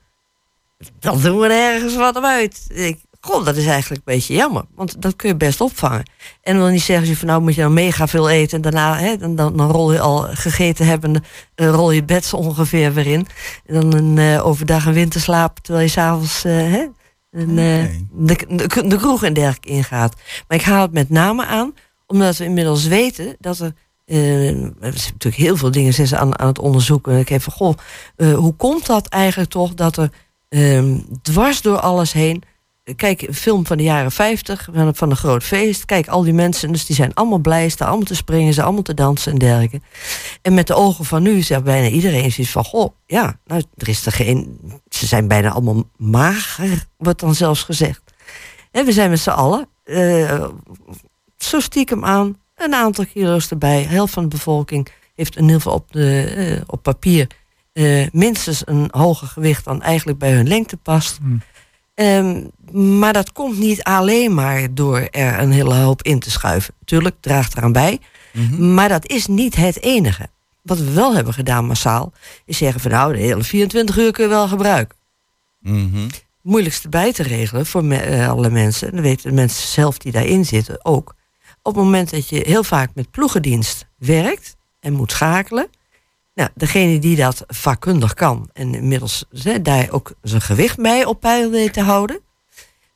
[0.99, 2.65] dan doen we er ergens wat uit.
[2.69, 6.11] Ik, goh, dat is eigenlijk een beetje jammer, want dat kun je best opvangen.
[6.43, 8.97] En dan niet zeggen ze van nou moet je dan mega veel eten en daarna,
[8.99, 12.93] hè, dan, dan, dan rol je al gegeten hebben, eh, rol je bed zo ongeveer
[12.93, 13.27] weer in.
[13.67, 16.87] En dan een eh, overdag een winterslaap terwijl je s'avonds eh, hè,
[17.31, 17.91] een, Oké.
[18.11, 20.15] de, de, de kroeg en dergelijke ingaat.
[20.49, 21.75] Maar ik haal het met name aan,
[22.07, 23.73] omdat we inmiddels weten dat er.
[24.05, 27.13] eh, er zijn natuurlijk heel veel dingen ze aan, aan het onderzoeken.
[27.13, 27.75] En ik heb van, goh,
[28.17, 30.11] eh, hoe komt dat eigenlijk toch dat er
[30.49, 32.43] ehm, dwars door alles heen.
[32.97, 35.85] Kijk, een film van de jaren 50, van, van een groot feest.
[35.85, 38.83] Kijk, al die mensen, dus die zijn allemaal blij, staan allemaal te springen, ze allemaal
[38.83, 39.81] te dansen en dergelijke.
[40.43, 43.89] En met de ogen van nu zegt bijna iedereen zoiets van: Goh, ja, nou, er
[43.89, 44.61] is er geen.
[44.89, 48.03] Ze zijn bijna allemaal mager, wordt dan zelfs gezegd.
[48.71, 50.45] En we zijn met z'n allen, eh,
[51.47, 53.83] zo stiekem aan, een aantal kilo's erbij.
[53.83, 57.27] De helft van de bevolking heeft in ieder geval op, de, eh, op papier
[57.73, 61.19] eh, minstens een hoger gewicht dan eigenlijk bij hun lengte past.
[61.19, 61.43] Hmm.
[61.95, 62.45] Ehm,
[62.99, 66.75] maar dat komt niet alleen maar door er een hele hoop in te schuiven.
[66.85, 67.99] Tuurlijk, draagt eraan bij.
[68.33, 68.75] Mhm.
[68.75, 70.29] Maar dat is niet het enige.
[70.63, 72.13] Wat we wel hebben gedaan massaal,
[72.45, 74.97] is zeggen van nou, de hele 24 uur kun je wel gebruiken.
[75.61, 76.09] Mhm.
[76.43, 79.99] Moeilijkste bij te regelen voor me- eh, alle mensen, en dat weten de mensen zelf
[79.99, 81.15] die daarin zitten ook.
[81.67, 85.69] Op het moment dat je heel vaak met ploegendienst werkt en moet schakelen.
[86.35, 89.25] Nou, degene die dat vakkundig kan en inmiddels
[89.63, 92.21] daar ook zijn gewicht bij op peil weet te houden,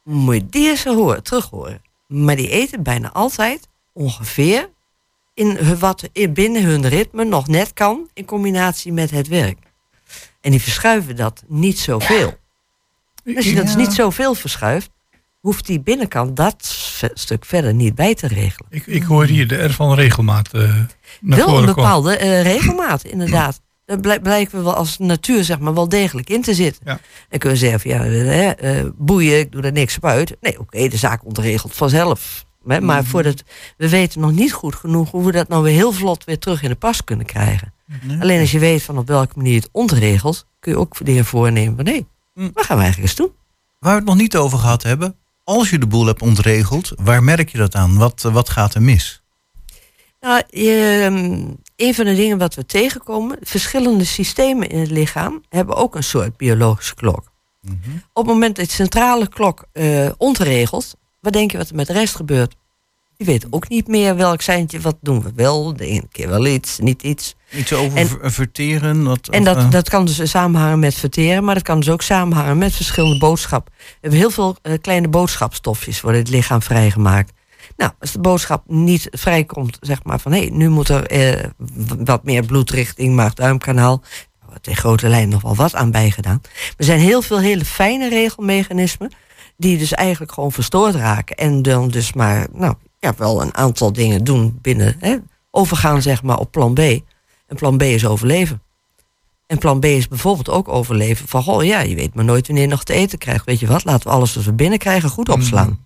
[0.02, 1.83] moet je die eens horen, terug horen.
[2.06, 4.70] Maar die eten bijna altijd ongeveer
[5.35, 9.59] in wat in binnen hun ritme nog net kan in combinatie met het werk.
[10.40, 12.38] En die verschuiven dat niet zoveel.
[13.37, 14.90] Als je dat niet zoveel verschuift,
[15.40, 16.57] hoeft die binnenkant dat
[17.14, 18.66] stuk verder niet bij te regelen.
[18.70, 20.79] Ik, ik hoor hier de R van regelmaat eh naar
[21.20, 21.74] wel een voren komen.
[21.74, 23.61] bepaalde eh, regelmaat, inderdaad.
[23.87, 26.83] Daar blijk- blijken we wel als natuur zeg maar, wel degelijk in te zitten.
[26.85, 27.00] Ja.
[27.29, 30.37] En kunnen we zeggen van ja, eh, boeien, ik doe er niks op uit.
[30.40, 32.44] Nee, oké, de zaak ontregelt vanzelf.
[32.66, 33.11] Hè, maar Mhm.
[33.11, 33.42] voordat,
[33.76, 36.62] we weten nog niet goed genoeg hoe we dat nou weer heel vlot weer terug
[36.62, 37.72] in de pas kunnen krijgen.
[38.20, 41.76] Alleen als je weet van op welke manier het ontregelt, kun je ook dingen voornemen
[41.76, 42.50] van nee, Mm.
[42.55, 43.33] wat gaan we eigenlijk eens doen?
[43.79, 45.14] Waar we het nog niet over gehad hebben.
[45.51, 47.97] Als je de boel hebt ontregeld, waar merk je dat aan?
[47.97, 49.23] Wat, eh, wat gaat er mis?
[50.21, 51.45] Nou, je, ehm,
[51.77, 56.03] een van de dingen wat we tegenkomen, verschillende systemen in het lichaam hebben ook een
[56.03, 57.33] soort biologische klok.
[58.13, 61.87] Op het moment dat de centrale klok eh ontregelt, wat denk je wat er met
[61.87, 62.55] de rest gebeurt?
[63.20, 66.46] Die weet ook niet meer welk seintje, wat doen we wel, de ene keer wel
[66.46, 67.37] iets, niet iets.
[67.52, 69.04] Iets over En- ver- verteren?
[69.04, 72.02] Wat, En dat, eh, dat kan dus samenhangen met verteren, maar dat kan dus ook
[72.02, 73.72] samenhangen met verschillende boodschappen.
[73.76, 77.33] We hebben heel veel eh, kleine boodschapstofjes worden het lichaam vrijgemaakt.
[77.76, 81.44] Nou, als de boodschap niet vrijkomt, zeg maar van hé, nu moet er eh,
[81.98, 84.02] wat meer bloed richting maag-duimkanaal.
[84.40, 86.40] Er wordt in grote lijnen nog wel wat aan bijgedaan.
[86.76, 89.12] Er zijn heel veel hele fijne regelmechanismen
[89.56, 91.37] die dus eigenlijk gewoon verstoord raken.
[91.37, 95.17] En dan dus maar, nou ja, wel een aantal dingen doen binnen, hè,
[95.51, 96.79] overgaan zeg maar op plan B.
[97.47, 98.63] En plan B is overleven.
[99.47, 102.65] En plan B is bijvoorbeeld ook overleven van, goh, ja, je weet maar nooit wanneer
[102.65, 103.45] je nog te eten krijgt.
[103.45, 105.79] Weet je wat, laten we alles wat we binnenkrijgen goed opslaan.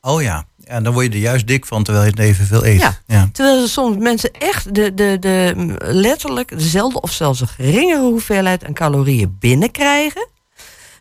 [0.00, 0.44] Oh ja.
[0.56, 2.80] ja, dan word je er juist dik van terwijl je het even veel eet.
[2.80, 2.98] Ja.
[3.06, 3.28] ja.
[3.32, 8.64] Terwijl er soms mensen echt de, de, de, letterlijk dezelfde of zelfs een geringere hoeveelheid
[8.64, 10.28] aan calorieën binnenkrijgen.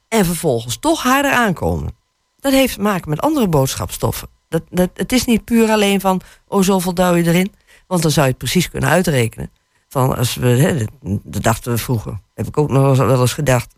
[0.07, 1.95] En vervolgens toch harder aankomen.
[2.39, 4.27] Dat heeft te maken met andere boodschapstoffen.
[4.49, 7.53] Dat, dat, het is niet puur alleen van, oh zoveel duw je erin.
[7.87, 9.51] Want dan zou je het precies kunnen uitrekenen.
[9.89, 10.85] Van als we, hè,
[11.23, 12.19] dat, dachten we vroeger.
[12.33, 13.75] Heb ik ook nog wel eens- gedacht.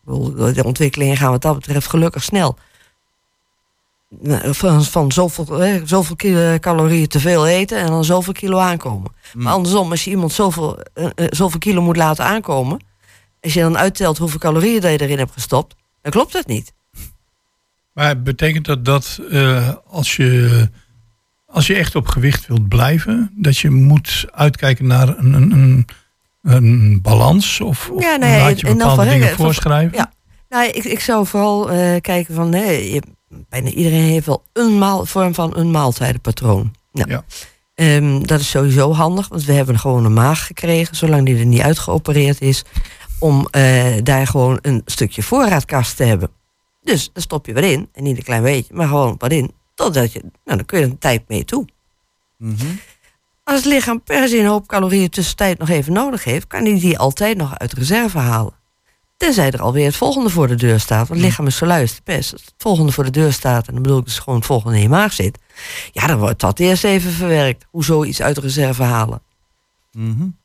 [0.53, 2.57] De ontwikkelingen gaan wat dat betreft gelukkig snel.
[4.09, 8.57] Nou, Van, van zoveel, hè, zoveel kilo calorieën te veel eten en dan zoveel kilo
[8.57, 9.11] aankomen.
[9.33, 12.79] Maar andersom, als je iemand zoveel, eh, eh, zoveel kilo moet laten aankomen.
[13.41, 16.73] Als je dan uittelt hoeveel calorieën je erin hebt gestopt, dan klopt dat niet.
[17.99, 20.69] Maar betekent dat dat eh, als, je,
[21.45, 25.85] als je echt op gewicht wilt blijven, dat je moet uitkijken naar een, een, een,
[26.41, 27.61] een balans?
[27.61, 29.97] Of, of Ja, ja, laat je bepaalde dingen voorschrijven?
[29.97, 30.11] Ja,
[30.49, 33.01] nou, ik, ik zou vooral eh, kijken van, nee, je,
[33.49, 36.75] bijna iedereen heeft wel een maal, vorm van een maaltijdenpatroon.
[36.91, 37.23] Nou, Ja.
[37.75, 41.45] ehm, dat is sowieso handig, want we hebben gewoon een maag gekregen, zolang die er
[41.45, 42.63] niet uitgeopereerd is,
[43.19, 46.29] om eh, daar gewoon een stukje voorraadkast te hebben.
[46.81, 49.51] Dus daar stop je wat in, en niet een klein beetje, maar gewoon wat in,
[49.75, 51.67] totdat je, nou dan kun je er een tijd mee toe.
[53.43, 56.79] Als het lichaam per se een hoop calorieën tussentijd nog even nodig heeft, kan hij
[56.79, 58.53] die altijd nog uit reserve halen.
[59.17, 61.07] Tenzij er alweer het volgende voor de deur staat.
[61.07, 62.01] Want het lichaam is zo luister.
[62.15, 64.75] Als het volgende voor de deur staat, en dan bedoel ik dus gewoon het volgende
[64.75, 65.37] in je maag zit.
[65.91, 67.65] Ja, dan wordt dat eerst even verwerkt.
[67.69, 69.21] Hoe zoiets uit reserve halen.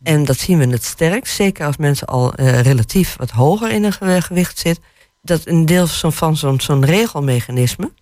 [0.03, 3.85] En dat zien we het sterkst, zeker als mensen al eh, relatief wat hoger in
[3.85, 4.81] een gewi- gewicht zit.
[5.25, 7.93] Dat een deel van, van zo'n zo'n regelmechanisme,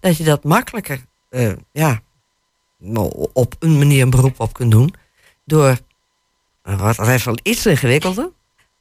[0.00, 2.00] dat je dat makkelijker eh, ja,
[3.32, 4.94] op een manier een beroep op kunt doen.
[5.44, 5.78] Door,
[6.62, 8.30] eh, wat dat wel iets ingewikkelder,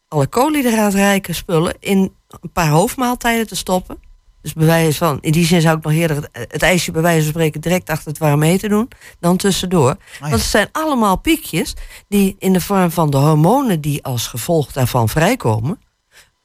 [0.07, 3.97] alle koolhydraatrijke spullen in een paar hoofdmaaltijden te stoppen.
[4.41, 7.01] Dus bij wijze van, in die zin zou ik nog eerder het, het ijsje bij
[7.01, 8.87] wijze van spreken direct achter het warme eten doen,
[9.19, 9.97] dan tussendoor.
[10.19, 11.73] Want het zijn allemaal piekjes
[12.07, 15.79] die in de vorm van de hormonen die als gevolg daarvan vrijkomen,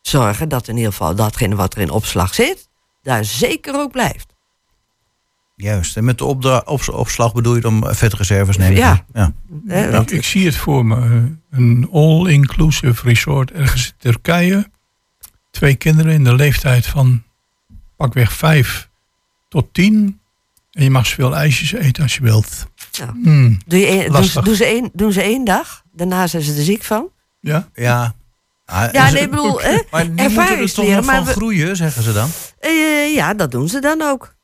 [0.03, 2.69] zorgen dat in ieder geval datgene wat er in opslag zit,
[3.03, 4.37] daar zeker ook blijft.
[5.57, 5.97] Juist.
[5.97, 8.77] En met de opdra- ops- opslag bedoel je dan vetreserves nemen?
[8.77, 9.05] Ja.
[9.15, 9.33] ja.
[9.67, 11.29] Hè, Ik, want- ik zie het voor me.
[11.51, 14.71] Een all-inclusive resort ergens in Turkije.
[15.51, 17.23] Twee kinderen in de leeftijd van
[17.97, 18.89] pakweg vijf
[19.49, 20.21] tot tien.
[20.73, 22.67] En je mag zoveel ijsjes eten als je wilt.
[22.91, 23.13] Ja.
[23.23, 24.11] Hmm, Doe je
[24.43, 27.09] doen, ze één, doen ze één dag, daarna zijn ze er ziek van.
[27.41, 27.69] Ja?
[27.75, 28.15] Ja.
[28.71, 30.97] Ah, Ja, nee, ik bedoel, hè, Maar die moeten er toch ervaringsleren.
[30.97, 32.31] nog van we- groeien, zeggen ze dan?
[32.61, 34.35] eh, ja, dat doen ze dan ook.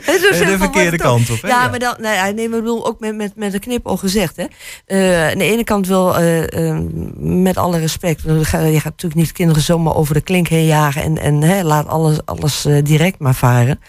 [0.46, 1.48] De verkeerde kant op, hè?
[1.48, 4.36] Ja, maar dan, nee, nee, maar bedoel ook met, met, met een knipoog gezegd.
[4.36, 4.44] Hè.
[4.86, 6.78] Eh, aan de ene kant wel, eh, eh,
[7.16, 11.18] met alle respect, je gaat, natuurlijk niet kinderen zomaar over de klink heen jagen en,
[11.18, 13.80] en hè, laat alles, alles eh, direct maar varen.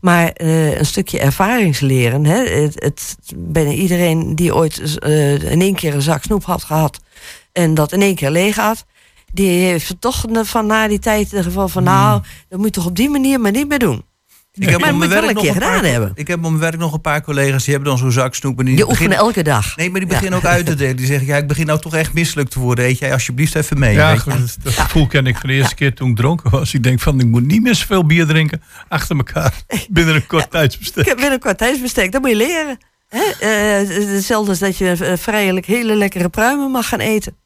[0.00, 2.24] Maar een stukje ervaringsleren.
[2.24, 4.98] Hè, het, het, bijna iedereen die ooit
[5.50, 7.00] in één keer een zak snoep had gehad
[7.52, 8.84] en dat in één keer leeg had.
[9.32, 12.86] Die heeft toch van na die tijd het geval van, nou, dat moet je toch
[12.86, 14.02] op die manier maar niet meer doen.
[14.58, 16.12] Ik heb Maar op moet mijn wel werk een nog keer een paar- gedaan hebben.
[16.14, 18.58] Ik heb op mijn werk nog een paar collega's die hebben dan zo'n zak snoep.
[18.58, 19.76] En die Je oefent beginnen, elke dag.
[19.76, 20.96] nee, maar die beginnen ook uit te delen.
[20.96, 22.84] Die zeggen, ja, ik begin nou toch echt misselijk te worden.
[22.84, 23.94] Eet jij alsjeblieft even mee.
[23.94, 26.74] Ja, goed, dat, gevoel ken ik van de eerste keer toen ik dronken was.
[26.74, 29.52] Ik denk van, ik moet niet meer zoveel bier drinken achter elkaar.
[29.90, 31.04] Binnen een kort Ik tijdsbestek.
[31.06, 32.78] heb binnen een kwartijdsbestek, dat moet je leren.
[33.08, 33.22] Hè?
[33.40, 37.36] Eh, hetzelfde als dat je eh, vrijelijk hele lekkere pruimen mag gaan eten.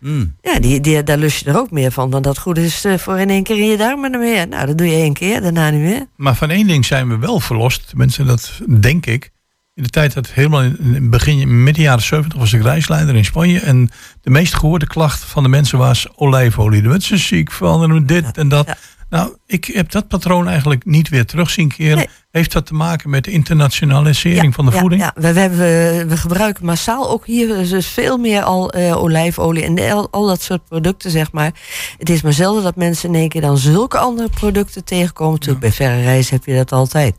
[0.00, 0.36] Mm.
[0.42, 2.98] Ja, die, die, daar lust je er ook meer van dan dat goed is eh,
[2.98, 4.48] voor in één keer in je darmen er meer.
[4.48, 6.06] Nou, dat doe je één keer, daarna niet meer.
[6.16, 7.88] Maar van één ding zijn we wel verlost.
[7.88, 9.32] Tenminste, dat denk ik.
[9.74, 13.60] In de tijd dat helemaal in begin, midden jaren 70 was ik reisleider in Spanje.
[13.60, 16.82] En de meest gehoorde klacht van de mensen was olijfolie.
[16.82, 18.66] Werd ze ziek van en dit en dat.
[18.66, 18.76] ja.
[19.14, 21.96] Nou, ik heb dat patroon eigenlijk niet weer terug zien keren.
[21.96, 22.08] Nee.
[22.30, 25.00] Heeft dat te maken met de internationalisering van de ja, voeding?
[25.02, 29.62] Ja, we, we, hebben- we gebruiken massaal ook hier dus veel meer al eh, olijfolie
[29.64, 31.52] en al, al dat soort producten, zeg maar.
[31.98, 35.32] Het is maar zelden dat mensen in één keer dan zulke andere producten tegenkomen.
[35.32, 37.14] Natuurlijk, bij verre reizen heb je dat altijd.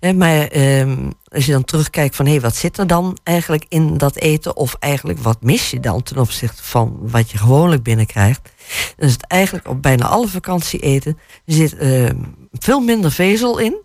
[0.00, 4.16] Maar ehm, als je dan terugkijkt van, hé, wat zit er dan eigenlijk in dat
[4.16, 4.56] eten?
[4.56, 8.52] Of eigenlijk, wat mis je dan ten opzichte van wat je gewoonlijk binnenkrijgt?
[8.96, 12.16] Dan is het eigenlijk op bijna alle vakantieeten zit ehm,
[12.52, 13.76] veel minder vezel in.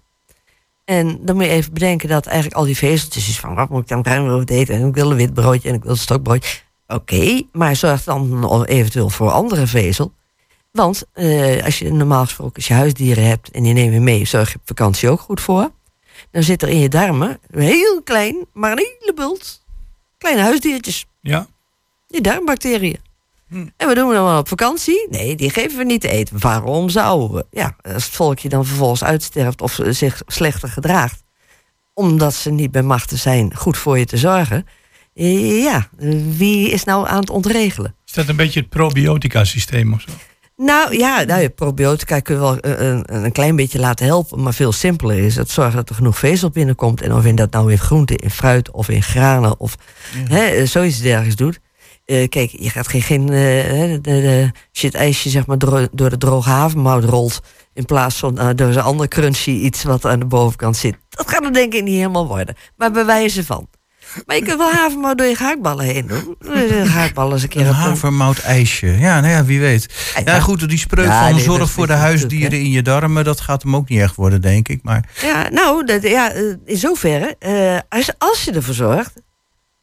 [0.86, 3.82] En dan moet je even bedenken dat eigenlijk al die vezeltjes is van wat moet
[3.82, 6.60] ik dan bruin eten en ik wil een wit broodje en ik wil een stokbroodje.
[6.88, 10.14] Oké, maar zorg dan eventueel voor andere vezel.
[10.72, 14.26] Want eh, als je normaal gesproken als je huisdieren hebt en je neemt je mee,
[14.26, 15.72] zorg je op vakantie ook goed voor.
[16.34, 19.64] Dan zit er in je darmen heel klein, maar een hele bult
[20.18, 21.06] kleine huisdiertjes.
[21.22, 21.48] Ja.
[22.08, 22.98] Die darmbacteriën.
[23.50, 25.08] En wat doen we dan wel op vakantie?
[25.10, 26.40] Nee, die geven we niet te eten.
[26.40, 27.46] Waarom zouden we?
[27.52, 31.24] Ja, als het volkje dan vervolgens uitsterft of zich slechter gedraagt,
[31.94, 34.68] omdat ze niet bij machten zijn goed voor je te zorgen.
[35.14, 35.90] Ja,
[36.38, 37.96] wie is nou aan het ontregelen?
[38.06, 40.12] Is dat een beetje het probiotica systeem of zo?
[40.56, 44.42] Nou ja, nou, ja, probiotica kun je wel eh, een, een klein beetje laten helpen,
[44.42, 47.02] maar veel simpeler is het zorgen dat er genoeg vezel binnenkomt.
[47.02, 49.76] En of je dat nou in groente, in fruit of in granen of
[50.30, 51.60] hè, zoiets dergelijks doet.
[52.06, 56.10] Eh, kijk, je gaat geen, geen eh, hè, de, het ijsje zeg maar door, door
[56.10, 57.42] de droge havermout rolt,
[57.74, 60.98] in plaats van eh, door een ander crunchy iets wat aan de bovenkant zit.
[61.10, 63.68] Dat gaat er denk ik niet helemaal worden, maar bij wijze van.
[64.26, 66.36] Maar je kunt wel havermout door je gehaktballen heen doen.
[66.88, 68.88] Gehaktballen eens een keer Een op havermout ijsje.
[68.88, 70.14] Ja, nou ja, wie weet.
[70.26, 73.42] Ja, goed, die spreuk Ja, van nee, zorg voor de huisdieren in je darmen, dat
[73.42, 74.84] gaat hem ook niet echt worden, denk ik.
[74.84, 79.14] Maar Ja, nou, dat, ja, eh, in zoverre, eh, als, als je ervoor zorgt,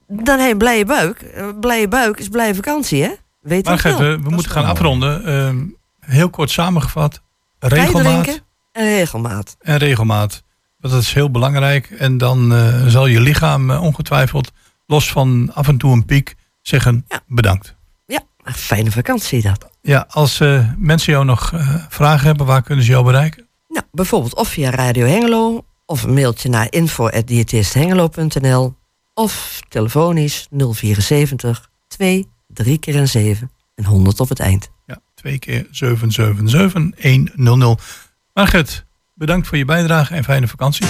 [0.08, 1.24] dan heb je een blije buik.
[1.34, 3.10] Een blije buik is blije vakantie, hè?
[3.40, 3.96] Weet je Maar wel.
[3.96, 5.24] Gert, we, we moeten gaan afronden.
[5.24, 5.58] Ehm,
[6.00, 7.20] heel kort samengevat.
[7.58, 9.56] Regelmaat en regelmaat.
[9.60, 10.42] en regelmaat.
[10.80, 11.90] Want dat is heel belangrijk.
[11.90, 14.50] En dan eh, zal je lichaam eh, ongetwijfeld,
[14.86, 17.20] los van af en toe een piek, zeggen Ja.
[17.26, 17.74] bedankt.
[18.06, 19.68] Ja, een fijne vakantie dat.
[19.82, 21.52] Ja, als eh, mensen jou nog
[21.88, 23.46] vragen hebben, waar kunnen ze jou bereiken?
[23.68, 28.74] Nou, bijvoorbeeld of via Radio Hengelo, of een mailtje naar info.diëtisthengelo.nl
[29.14, 34.70] of telefonisch 074 2 3 keer een 7 en 100 op het eind.
[34.86, 37.80] Ja, twee keer 777 100.
[38.32, 38.84] Margret,
[39.20, 40.86] bedankt voor je bijdrage en fijne vakantie.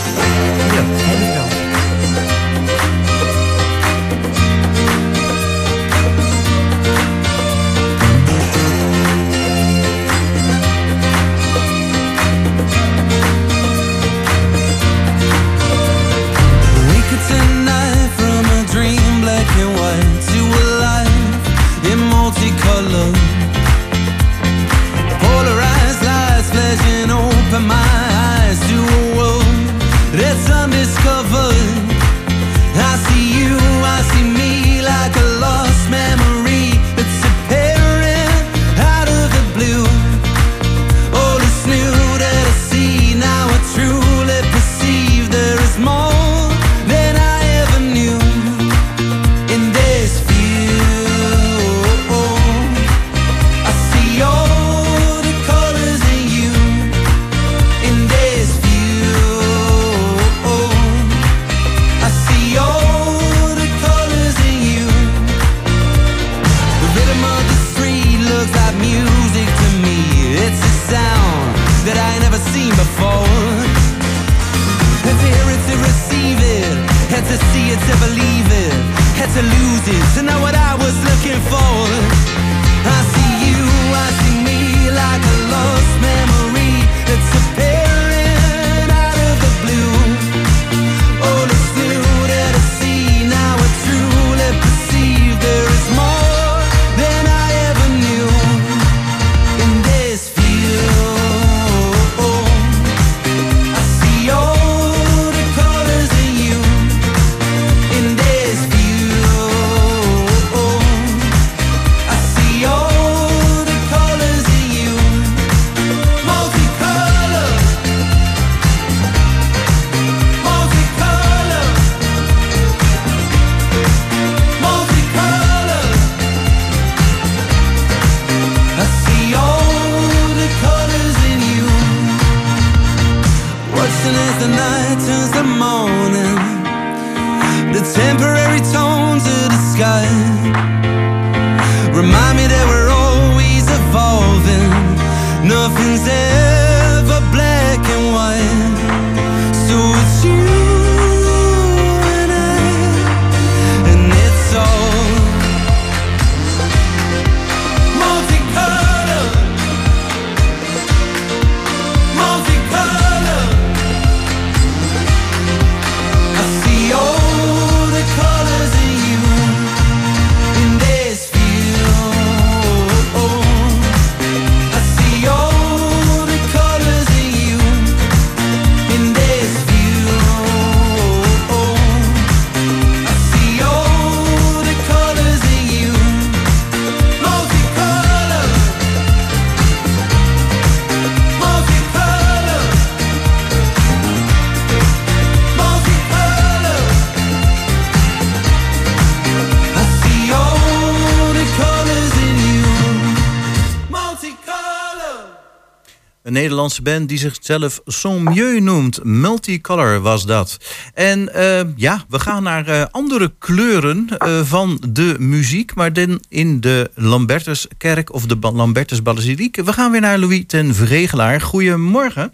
[206.23, 209.05] Een Nederlandse band die zichzelf Son Mieux noemt.
[209.05, 210.57] Multicolor was dat.
[210.95, 215.75] En eh, ja, we gaan naar eh, andere kleuren eh, van de muziek.
[215.75, 219.57] Maar dan in de Lambertuskerk of de Ba- Lambertus Basiliek.
[219.57, 221.41] We gaan weer naar Louis ten Vregelaar.
[221.41, 222.33] Goedemorgen.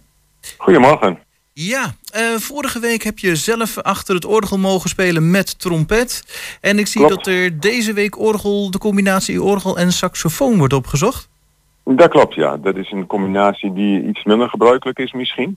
[0.59, 1.19] Goedemorgen.
[1.53, 6.25] Ja, eh, vorige week heb je zelf achter het orgel mogen spelen met trompet.
[6.61, 7.25] En ik zie Klopt.
[7.25, 11.29] dat er deze week orgel, de combinatie orgel en saxofoon wordt opgezocht.
[11.95, 12.57] Dat klopt, ja.
[12.57, 15.57] Dat is een combinatie die iets minder gebruikelijk is misschien.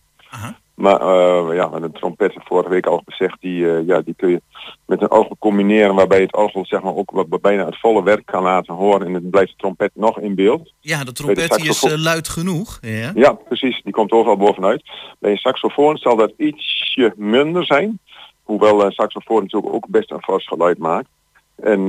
[0.79, 4.29] Maar eh, ja, met een trompet vorige week al gezegd, die, eh, ja, die kun
[4.29, 4.41] je
[4.85, 8.25] met een orgel combineren waarbij het orgel zeg maar ook wat bijna het volle werk
[8.25, 10.73] kan laten horen en het blijft de trompet nog in beeld.
[10.79, 12.77] Ja, de de trompet die is eh, luid genoeg.
[12.81, 13.11] Ja.
[13.15, 13.81] Ja, precies.
[13.83, 14.83] Die komt overal bovenuit.
[15.19, 17.99] Bij een saxofoon zal dat ietsje minder zijn.
[18.43, 21.09] Hoewel een saxofoon natuurlijk ook best een fors geluid maakt.
[21.55, 21.85] En,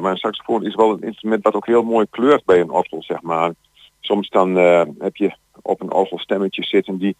[0.00, 3.02] maar een saxofoon is wel een instrument dat ook heel mooi kleurt bij een orgel,
[3.02, 3.52] zeg maar.
[4.00, 7.16] Soms dan eh, heb je op een orgel stemmetjes zitten die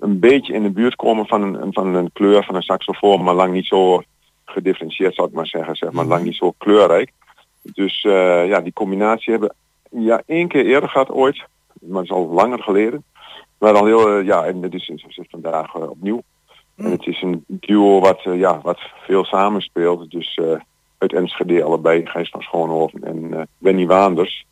[0.00, 3.34] een beetje in de buurt komen van een, van een kleur van een saxofoon, maar
[3.34, 4.02] lang niet zo
[4.44, 7.12] gedifferentieerd zou ik maar zeggen, zeg maar, lang niet zo kleurrijk.
[7.62, 9.54] Dus eh, ja, die combinatie hebben
[9.90, 11.44] ja één keer eerder gehad ooit,
[11.80, 13.04] maar dat is al langer geleden.
[13.58, 14.92] Maar dan heel, eh, ja, en het is,
[15.30, 16.22] vandaag opnieuw.
[16.76, 20.10] En het is een duo wat, ja, wat veel samenspeelt.
[20.10, 20.40] Dus
[20.98, 24.44] uit Enschede allebei, Gijs van Schoonhoven en Benny Waanders.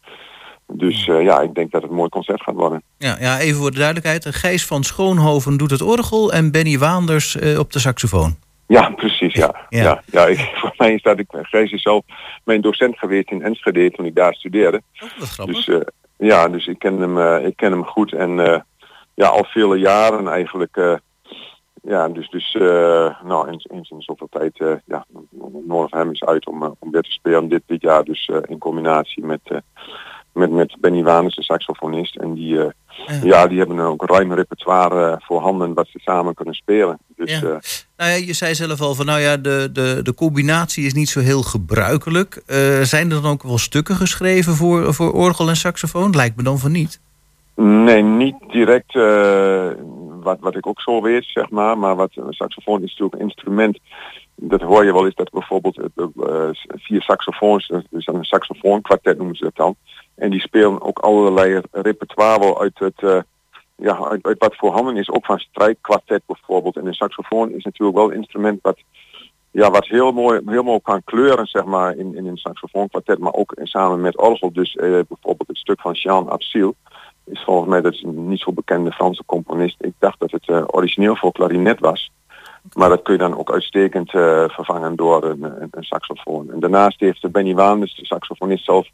[0.74, 2.82] Dus eh, ja, ik denk dat het een mooi concert gaat worden.
[2.98, 4.26] Ja, ja, even voor de duidelijkheid.
[4.26, 8.36] Gijs van Schoonhoven doet het orgel en Benny Waanders eh, op de saxofoon.
[8.66, 9.54] Ja, precies, ja.
[9.68, 9.82] Ja.
[9.82, 10.02] ja.
[10.06, 12.04] ja, ik, voor mij is dat, ik, Gijs is zelf
[12.44, 14.82] mijn docent geweest in Enschede toen ik daar studeerde.
[15.18, 15.56] Wat grappig.
[15.56, 15.80] Dus eh,
[16.28, 18.64] ja, dus ik ken hem, ik ken hem goed en
[19.14, 21.00] ja, al vele jaren eigenlijk.
[21.82, 22.56] ja, dus, dus
[23.24, 25.06] nou, eens, eens in zoveel tijd, ja,
[25.66, 28.04] nodig hem is uit om, om weer te spelen dit, dit jaar.
[28.04, 29.40] Dus in combinatie met,
[30.32, 32.16] met, met Benny Wanus, de saxofonist.
[32.16, 33.46] En die, eh, ja.
[33.46, 36.98] die hebben ook een ruim repertoire eh, voorhanden wat ze samen kunnen spelen.
[37.16, 37.36] Dus Ja.
[37.36, 37.56] eh,
[37.96, 41.08] Nou ja, je zei zelf al van, nou ja, de, de, de combinatie is niet
[41.08, 42.42] zo heel gebruikelijk.
[42.82, 46.16] Zijn er dan ook wel stukken geschreven voor, voor orgel en saxofoon?
[46.16, 47.00] Lijkt me dan van niet.
[47.54, 48.92] Nee, niet direct
[50.22, 51.78] wat, wat ik ook zo weet, zeg maar.
[51.78, 53.78] Maar wat een saxofoon is natuurlijk een instrument.
[54.44, 59.18] Dat hoor je wel eens dat bijvoorbeeld eh, eh, vier saxofoons, eh, dus een saxofoonkwartet
[59.18, 59.76] noemen ze dat dan.
[60.14, 63.20] En die spelen ook allerlei repertoire uit het, eh,
[63.76, 66.76] ja, uit, wat voorhanden is, ook van strijkkwartet bijvoorbeeld.
[66.76, 68.78] En een saxofoon is natuurlijk wel een instrument wat,
[69.50, 73.32] ja, wat heel mooi, heel mooi kan kleuren, zeg maar, in, in een saxofoonkwartet, maar
[73.32, 74.52] ook samen met orgel.
[74.52, 76.74] Dus bijvoorbeeld het stuk van Jean Absil
[77.24, 79.76] is volgens mij dat een niet zo bekende Franse componist.
[79.80, 82.10] Ik dacht dat het origineel voor klarinet was.
[82.72, 86.50] Maar dat kun je dan ook uitstekend eh, vervangen door een, een, saxofoon.
[86.52, 88.88] En daarnaast heeft Benny Waanders, de saxofonist zelf,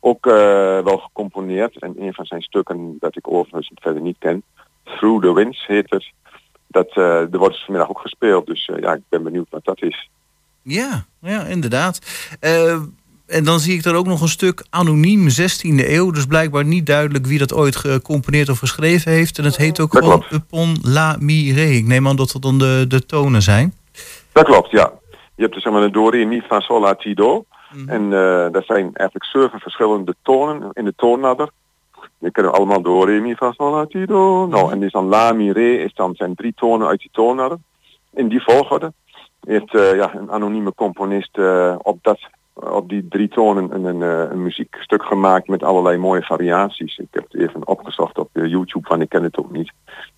[0.00, 0.32] ook eh,
[0.80, 1.78] wel gecomponeerd.
[1.78, 4.42] En een van zijn stukken dat ik overigens verder niet ken,
[4.84, 6.12] Through the Winds heet het.
[6.66, 8.46] Dat, eh er wordt vanmiddag ook gespeeld.
[8.46, 10.08] Dus ja, ik ben benieuwd wat dat is.
[10.62, 12.00] Ja, ja inderdaad.
[13.28, 16.10] En dan zie ik er ook nog een stuk anoniem 16e eeuw.
[16.10, 19.38] Dus blijkbaar niet duidelijk wie dat ooit gecomponeerd of geschreven heeft.
[19.38, 20.44] En het heet ook Dat gewoon klopt.
[20.44, 21.70] Upon la Mire.
[21.76, 23.74] Ik neem aan dat dat dan de, de tonen zijn.
[24.32, 24.92] Dat klopt, ja.
[25.10, 27.44] Je hebt dus zeg maar een do, re, mi, fa, sol, la, ti, do.
[27.86, 31.50] En eh dat zijn eigenlijk zeven verschillende tonen in de toonladder.
[32.18, 34.46] Je kennen allemaal do, re, mi, fa, sol, la, ti, do.
[34.46, 37.58] Nou, en dus dan la, mi, re is dan zijn drie tonen uit die toonladder.
[38.12, 38.92] In die volgorde
[39.40, 42.18] heeft eh, ja, een anonieme componist eh, op dat
[42.60, 46.98] op die drie tonen een, een, eh, een muziekstuk gemaakt met allerlei mooie variaties.
[46.98, 49.72] Ik heb het even opgezocht op eh, YouTube, want ik ken het ook niet.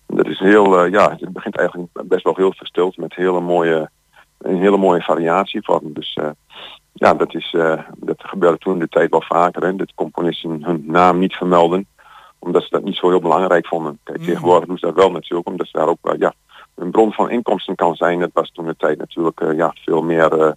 [0.05, 3.41] En dat is heel, eh, ja, het begint eigenlijk best wel heel verstild met hele
[3.41, 3.89] mooie,
[4.37, 5.93] een hele mooie variatievorm.
[5.93, 6.29] Dus eh,
[6.93, 9.63] ja, dat, is, eh, dat gebeurde toen de tijd wel vaker.
[9.63, 11.87] Hè, dat componisten hun naam niet vermelden,
[12.39, 13.99] omdat ze dat niet zo heel belangrijk vonden.
[14.03, 16.33] Kijk, tegenwoordig doen ze dat wel natuurlijk, omdat ze daar ook eh, ja,
[16.75, 18.19] een bron van inkomsten kan zijn.
[18.19, 20.55] Dat was toen de tijd natuurlijk eh, ja, veel meer...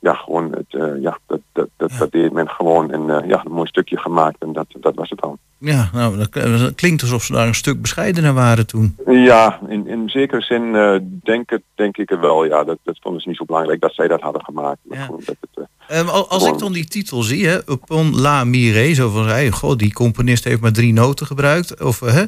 [0.00, 3.42] ja, gewoon het, eh, ja, dat, dat, dat, dat deed men gewoon en eh, ja,
[3.44, 5.38] een mooi stukje gemaakt en dat, dat was het dan.
[5.58, 8.96] Ja, nou, dat klinkt alsof ze daar een stuk bescheidener waren toen.
[9.06, 12.44] Ja, in, in zekere zin eh, denk, het, denk ik het wel.
[12.44, 14.78] Ja, dat, dat vonden ze niet zo belangrijk dat zij dat hadden gemaakt.
[14.90, 18.44] Gewoon dat het, eh, Ehm, al- als ik dan die titel zie, hè, Upon la
[18.44, 21.82] Mire, zo van, hey, god, die componist heeft maar drie noten gebruikt.
[21.82, 22.24] Of, hè,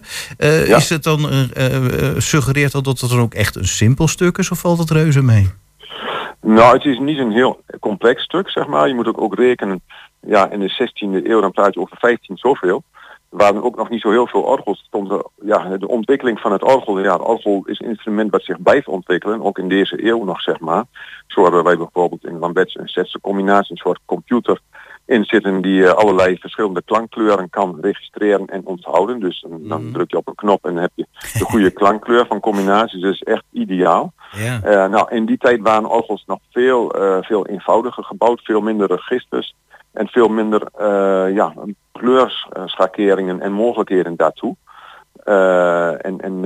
[0.64, 0.76] Ja.
[0.76, 1.28] Is het dan,
[2.18, 5.22] suggereert dat dat het dan ook echt een simpel stuk is, of valt het reuze
[5.22, 5.50] mee?
[6.44, 8.88] Nou, het is niet een heel complex stuk, zeg maar.
[8.88, 9.82] Je moet ook, ook rekenen,
[10.20, 12.82] ja, in de 16e eeuw, dan praat je over 15 zoveel.
[13.30, 14.84] Er waren ook nog niet zo heel veel orgels.
[14.86, 18.42] Stond er, ja, de ontwikkeling van het orgel, ja, het orgel is een instrument wat
[18.42, 20.84] zich blijft ontwikkelen, ook in deze eeuw nog, zeg maar.
[21.26, 24.60] Zo hebben wij bijvoorbeeld in Lambert's en Zetse combinatie een soort computer
[25.06, 29.20] in zitten die eh, allerlei verschillende klankkleuren kan registreren en onthouden.
[29.20, 31.06] Dus dan, dan druk je op een knop en dan heb je
[31.38, 33.02] de goede klankkleur van combinaties.
[33.02, 34.12] Dat is echt ideaal.
[34.30, 34.60] Ja.
[34.62, 38.88] Eh, nou, in die tijd waren orgels nog veel, eh, veel eenvoudiger gebouwd, veel minder
[38.88, 39.54] registers
[39.92, 40.62] en veel minder
[41.34, 41.54] ja,
[41.92, 44.56] kleurschakeringen en mogelijkheden daartoe.
[45.98, 46.42] En en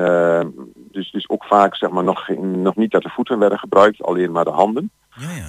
[0.75, 4.03] dus, dus ook vaak zeg maar nog, geen- nog niet dat de voeten werden gebruikt,
[4.03, 4.91] alleen maar de handen.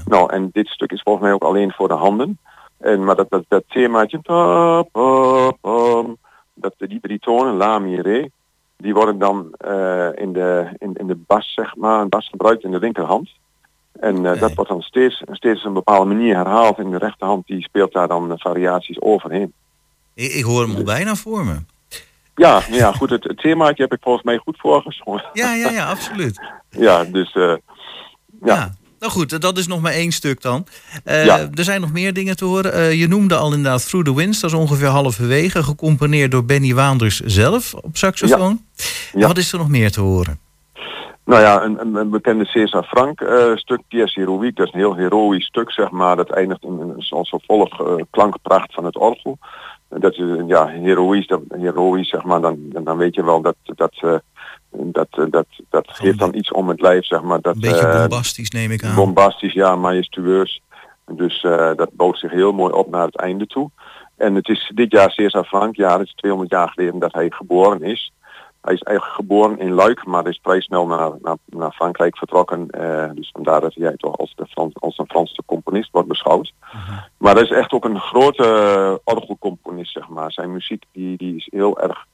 [0.06, 2.40] Nou, en dit stuk is volgens mij ook alleen voor de handen.
[2.78, 6.18] En, maar dat, dat, dat themaatje, pa, pa, pam,
[6.54, 8.30] dat, die drie tonen, la, mi, re,
[8.78, 12.64] die worden dan eh, in, de, in, in de bas, zeg maar, een bas gebruikt
[12.64, 13.30] in de linkerhand.
[14.00, 16.78] En eh, dat wordt dan steeds, steeds op een bepaalde manier herhaald.
[16.78, 19.54] En de rechterhand die speelt daar dan variaties overheen.
[20.14, 21.56] Ik, ik hoor hem al bijna voor me.
[22.36, 25.24] Ja, nou ja, goed, het, het themaatje heb ik volgens mij goed voorgezongen.
[25.34, 26.42] Ja, ja, ja, absoluut.
[26.70, 27.56] Ja, dus eh,
[28.44, 28.74] ja.
[29.00, 30.66] Nou goed, dat is nog maar één stuk dan.
[31.04, 31.38] Eh, Ja.
[31.54, 32.74] Er zijn nog meer dingen te horen.
[32.74, 36.74] Eh, je noemde al inderdaad Through the Winds, dat is ongeveer halverwege, gecomponeerd door Benny
[36.74, 38.62] Waanders zelf op saxofoon.
[39.14, 40.40] Wat is er nog meer te horen?
[41.26, 44.80] Nou ja, een, een, een bekende César Frank eh, stuk, Piers Heroïque, dat is een
[44.80, 46.16] heel heroïsch stuk, zeg maar.
[46.16, 49.38] Dat eindigt in een zo, volle klankpracht van het orgel.
[49.90, 54.22] Dat is, ja, heroïsch, dat, heroïsch, zeg maar, dan, dan weet je wel dat, dat,
[54.72, 57.42] dat, eh, dat, dat geeft dan iets om het lijf, zeg maar.
[57.42, 58.96] Dat, Een beetje eh, bombastisch neem ik aan.
[58.96, 60.62] Bombastisch, ja, majestueus.
[61.06, 63.70] Dus eh, dat bouwt zich heel mooi op naar het einde toe.
[64.18, 67.30] En het is dit jaar César Frank, ja, het is 200 jaar geleden dat hij
[67.30, 68.12] geboren is.
[68.62, 72.68] Hij is eigenlijk geboren in Luik, maar is vrij snel naar, naar, naar Frankrijk vertrokken.
[73.16, 76.54] Dus vandaar dat hij toch als, de Frans, als een Franse componist wordt beschouwd.
[77.18, 80.32] Maar hij is echt ook een grote orgelcomponist, zeg maar.
[80.32, 82.06] Zijn muziek die, die is heel erg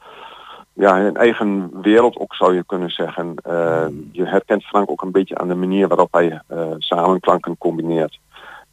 [0.74, 3.36] ja, een eigen wereld ook zou je kunnen zeggen.
[3.43, 8.19] Eh, je herkent Frank ook een beetje aan de manier waarop hij eh samenklanken combineert.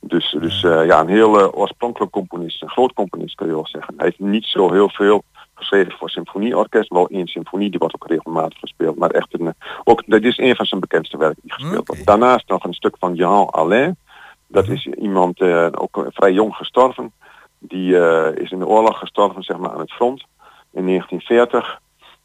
[0.00, 3.94] Dus, dus eh, ja, een heel oorspronkelijk componist, een groot componist kun je wel zeggen.
[3.96, 5.22] Hij heeft niet zo heel veel
[5.54, 8.96] geschreven voor symfonieorkest, wel één symfonie, die wordt ook regelmatig gespeeld.
[8.96, 12.06] Maar echt een, ook, dat is een van zijn bekendste werken die gespeeld wordt.
[12.06, 13.96] Daarnaast nog een stuk van Jean Alain.
[14.46, 15.40] Dat is iemand
[15.72, 17.12] ook vrij jong gestorven.
[17.58, 17.96] Die
[18.34, 20.24] is in de oorlog gestorven, zeg maar, aan het front
[20.72, 21.80] in 1940.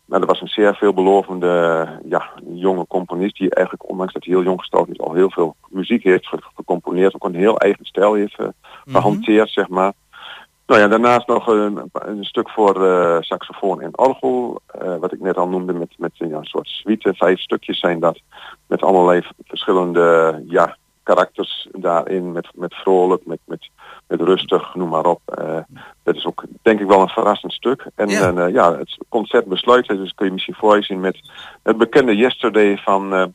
[0.05, 4.43] Maar dat was een zeer veelbelovende ja, jonge componist die eigenlijk, ondanks dat hij heel
[4.43, 7.15] jong gestorven is, al heel veel muziek heeft ge- gecomponeerd.
[7.15, 8.47] Ook een heel eigen stijl heeft eh,
[8.85, 9.93] gehanteerd, zeg maar.
[10.67, 15.19] Nou ja, daarnaast nog een, een stuk voor eh, saxofoon en orgel, eh, wat ik
[15.19, 17.13] net al noemde, met, met ja, een soort suite.
[17.13, 18.19] Vijf stukjes zijn dat,
[18.67, 23.69] met allerlei verschillende ja, karakters daarin, met, met vrolijk, met, met,
[24.07, 25.21] met rustig, noem maar op.
[25.25, 25.57] Eh,
[26.03, 27.85] dat is ook denk ik wel een verrassend stuk.
[27.95, 28.29] En Ja.
[28.35, 31.17] ja, ja het concert besluit, dus kun je misschien voor je zien met
[31.63, 33.25] het bekende Yesterday van, eh,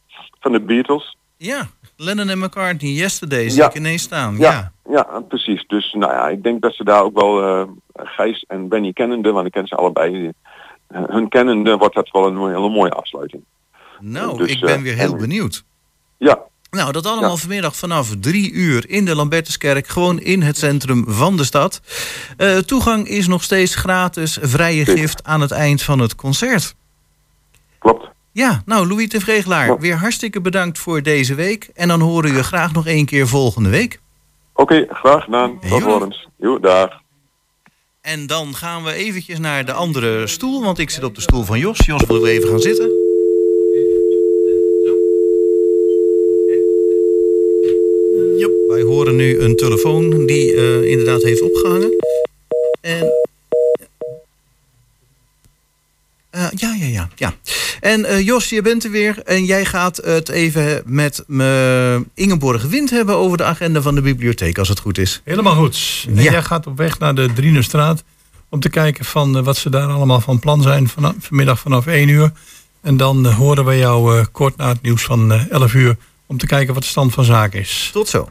[0.40, 1.16] van de Beatles.
[1.36, 1.66] Ja,
[1.96, 3.68] Lennon en McCartney, Yesterday, zie Ja.
[3.68, 4.36] ik ineens staan.
[4.36, 4.50] Ja.
[4.52, 5.64] Ja, ja, precies.
[5.66, 9.32] Dus nou ja, ik denk dat ze daar ook wel eh Gijs en Benny kennende,
[9.32, 10.30] want ik ken ze allebei.
[10.86, 13.44] eh, hun kennende wordt dat wel een hele mooie afsluiting.
[14.00, 15.64] Nou, Dus, ik ben eh, weer heel en- benieuwd.
[16.16, 16.38] Ja.
[16.70, 17.36] Nou, dat allemaal Ja.
[17.36, 21.80] vanmiddag vanaf drie uur in de Lambertuskerk, gewoon in het centrum van de stad.
[22.36, 26.74] Eh, toegang is nog steeds gratis, vrije gift aan het eind van het concert.
[27.78, 28.08] Klopt.
[28.32, 31.70] Ja, nou, Louis de Vreegelaar, weer hartstikke bedankt voor deze week.
[31.74, 34.00] En dan horen we je graag nog één keer volgende week.
[34.54, 35.58] Oké, graag gedaan.
[35.68, 36.28] Tot horens.
[36.38, 36.90] Jo, dag.
[38.00, 41.44] En dan gaan we eventjes naar de andere stoel, want ik zit op de stoel
[41.44, 41.78] van Jos.
[41.86, 42.99] Jos, wil even gaan zitten?
[48.40, 48.52] Jop.
[48.68, 51.90] wij horen nu een telefoon die eh, inderdaad heeft opgehangen.
[52.80, 53.12] En...
[56.30, 57.34] Eh, ja, ja, ja, ja.
[57.80, 59.22] En eh, Jos, je bent er weer.
[59.24, 64.00] En jij gaat het even met me Ingeborg Wind hebben over de agenda van de
[64.00, 65.20] bibliotheek, als het goed is.
[65.24, 66.04] Helemaal goed.
[66.08, 66.22] En Ja.
[66.30, 68.02] jij gaat op weg naar de Drienerstraat
[68.48, 72.08] om te kijken van wat ze daar allemaal van plan zijn vanaf, vanmiddag vanaf 1
[72.08, 72.32] uur.
[72.80, 75.96] En dan horen wij jou kort na het nieuws van eh, 11 uur
[76.30, 77.90] om te kijken wat de stand van zaken is.
[77.92, 78.28] Tot zo.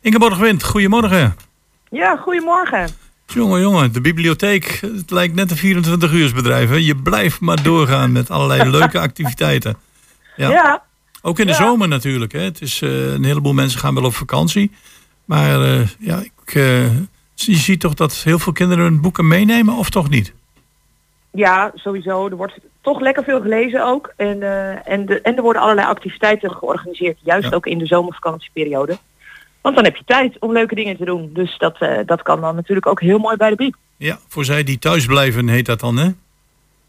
[0.00, 1.36] Ingeborg Wind, goedemorgen.
[1.90, 2.88] Ja, goedemorgen.
[3.26, 6.68] Jongen, jongen, de bibliotheek, het lijkt net een 24 uursbedrijf.
[6.68, 6.74] Hè?
[6.74, 9.76] Je blijft maar doorgaan met allerlei leuke activiteiten.
[10.36, 10.50] Ja.
[10.50, 10.82] Ja.
[11.22, 11.58] Ook in de Ja.
[11.58, 12.32] zomer natuurlijk.
[12.32, 12.40] Hè?
[12.40, 14.70] Het is, eh, een heleboel mensen gaan wel op vakantie.
[15.24, 16.96] Maar eh, ja, ik, eh,
[17.34, 20.32] je ziet toch dat heel veel kinderen hun boeken meenemen of toch niet?
[21.32, 22.28] Ja, sowieso.
[22.28, 24.12] Er wordt toch lekker veel gelezen ook.
[24.16, 27.54] En, eh, en, de, en er worden allerlei activiteiten georganiseerd, juist Ja.
[27.56, 28.96] ook in de zomervakantieperiode.
[29.60, 31.30] Want dan heb je tijd om leuke dingen te doen.
[31.32, 33.76] Dus dat, eh, dat kan dan natuurlijk ook heel mooi bij de bieb.
[33.96, 36.08] Ja, voor zij die thuis blijven heet dat dan, hè?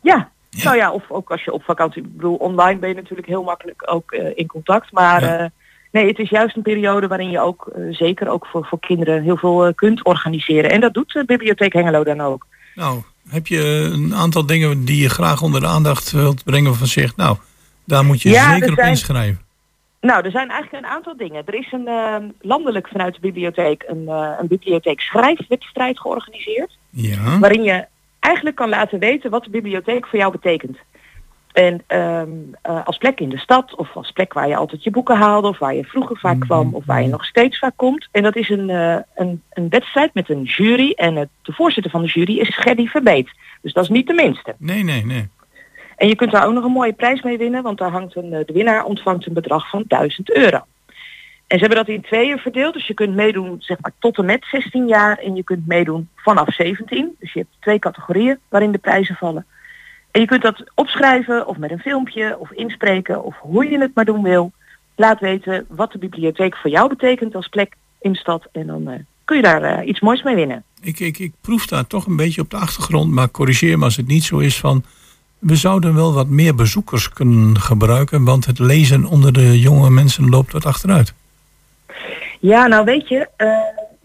[0.02, 0.32] Ja.
[0.64, 3.44] Nou ja, of ook als je op vakantie, ik bedoel, online ben je natuurlijk heel
[3.44, 4.92] makkelijk ook eh, in contact.
[4.92, 5.50] Maar Ja.
[5.92, 9.38] nee, het is juist een periode waarin je ook, zeker ook voor, voor kinderen, heel
[9.38, 10.72] veel kunt organiseren.
[10.72, 12.46] En dat doet de Bibliotheek Hengelo dan ook.
[12.76, 16.88] Nou, heb je een aantal dingen die je graag onder de aandacht wilt brengen van
[16.88, 17.38] zegt, nou,
[17.86, 19.42] daar moet je Ja, er zeker op zijn- inschrijven.
[20.02, 21.44] Nou, er zijn eigenlijk een aantal dingen.
[21.46, 26.78] Er is een eh, landelijk vanuit de bibliotheek een, eh, een bibliotheek schrijfwedstrijd georganiseerd.
[26.90, 27.40] Ja.
[27.40, 27.86] Waarin je
[28.20, 30.78] eigenlijk kan laten weten wat de bibliotheek voor jou betekent.
[31.54, 32.30] En ehm,
[32.62, 35.48] eh, als plek in de stad of als plek waar je altijd je boeken haalde
[35.48, 38.08] of waar je vroeger vaak kwam of waar je nog steeds vaak komt.
[38.12, 41.92] En dat is een, eh, een, een wedstrijd met een jury en het, de voorzitter
[41.92, 43.30] van de jury is Gerdy Verbeet.
[43.62, 44.56] Dus dat is niet de minste.
[44.58, 45.28] Nee, nee, nee.
[45.96, 48.34] En je kunt daar ook nog een mooie prijs mee winnen, want daar hangt een,
[48.34, 50.62] eh, de winnaar ontvangt een bedrag van 1000 euro.
[51.48, 54.26] En ze hebben dat in tweeën verdeeld, dus je kunt meedoen zeg maar tot en
[54.26, 57.16] met 16 jaar en je kunt meedoen vanaf 17.
[57.20, 59.46] Dus je hebt twee categorieën waarin de prijzen vallen.
[60.14, 63.92] En je kunt dat opschrijven of met een filmpje of inspreken of hoe je het
[63.94, 64.52] maar doen wil.
[64.96, 68.88] Laat weten wat de bibliotheek voor jou betekent als plek in de stad en dan
[68.88, 70.64] eh, kun je daar eh, iets moois mee winnen.
[70.82, 73.96] Ik, ik, ik proef daar toch een beetje op de achtergrond, maar corrigeer me als
[73.96, 74.84] het niet zo is van...
[75.40, 80.30] We zouden wel wat meer bezoekers kunnen gebruiken, want het lezen onder de jonge mensen
[80.30, 81.14] loopt wat achteruit.
[82.40, 83.48] Ja, nou weet je, eh,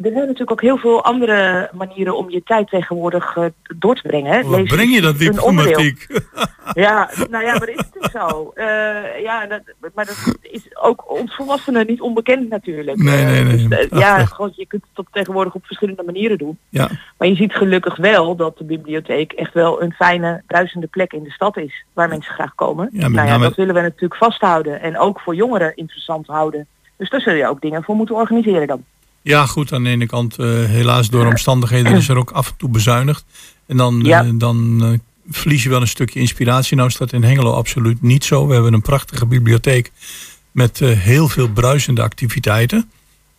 [0.02, 3.44] er zijn natuurlijk ook heel veel andere manieren om je tijd tegenwoordig eh,
[3.76, 4.42] door te brengen.
[4.42, 6.06] Wat Lezen breng je dat diplomatiek?
[6.74, 8.50] Ja, nou ja, maar dat is het zo.
[8.54, 9.60] Eh, ja, dat,
[9.94, 12.96] maar dat is ook ons volwassenen niet onbekend natuurlijk.
[12.96, 13.68] Nee, nee, nee.
[13.68, 16.58] Dus, eh, ja, je kunt het op tegenwoordig op verschillende manieren doen.
[16.68, 16.88] Ja,
[17.18, 21.22] Maar je ziet gelukkig wel dat de bibliotheek echt wel een fijne, bruisende plek in
[21.22, 21.84] de stad is.
[21.92, 22.88] Waar mensen graag komen.
[22.92, 24.80] Ja, nou ja, dat willen we natuurlijk vasthouden.
[24.80, 26.66] En ook voor jongeren interessant houden.
[26.96, 28.84] Dus daar zul je ook dingen voor moeten organiseren dan.
[29.22, 32.56] Ja goed, aan de ene kant eh, helaas door omstandigheden is er ook af en
[32.56, 33.24] toe bezuinigd.
[33.66, 34.24] En dan, Ja.
[34.24, 34.98] eh, dan eh,
[35.30, 36.76] verlies je wel een stukje inspiratie.
[36.76, 38.46] Nou is dat in Hengelo absoluut niet zo.
[38.46, 39.90] We hebben een prachtige bibliotheek
[40.52, 42.90] met heel veel bruisende activiteiten.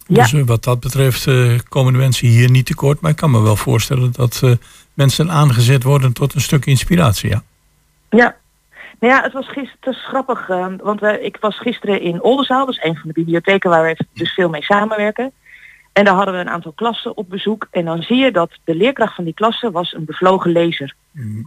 [0.08, 0.22] Ja.
[0.24, 1.28] Dus wat dat betreft
[1.70, 3.02] komen de mensen hier niet tekort.
[3.02, 4.42] Maar ik kan me wel voorstellen dat
[4.94, 7.30] mensen aangezet worden tot een stuk inspiratie.
[7.30, 7.44] Ja.
[8.10, 8.36] Ja.
[9.00, 10.48] Nou ja, het was gisteren grappig,
[10.84, 14.34] want ik was gisteren in Oldenzaal, dat is een van de bibliotheken waar we dus
[14.34, 15.32] veel mee samenwerken.
[16.00, 17.68] En daar hadden we een aantal klassen op bezoek.
[17.72, 20.96] En dan zie je dat de leerkracht van die klasse was een bevlogen lezer.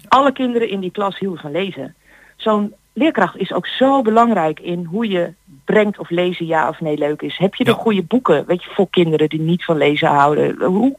[0.09, 1.95] Alle kinderen in die klas hielden van lezen.
[2.37, 5.33] Zo'n leerkracht is ook zo belangrijk in hoe je
[5.65, 7.39] brengt of lezen ja of nee leuk is.
[7.39, 7.77] Heb je de Ja.
[7.77, 10.63] goede boeken, weet je, voor kinderen die niet van lezen houden?
[10.65, 10.97] Hoe?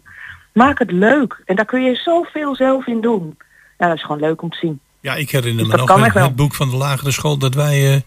[0.54, 1.42] Maak het leuk.
[1.46, 3.38] En daar kun je zoveel zelf in doen.
[3.78, 4.80] Ja, dat is gewoon leuk om te zien.
[5.00, 6.24] Ja, ik herinner Dus me nog wel.
[6.24, 8.02] het boek van de lagere school dat wij, eh,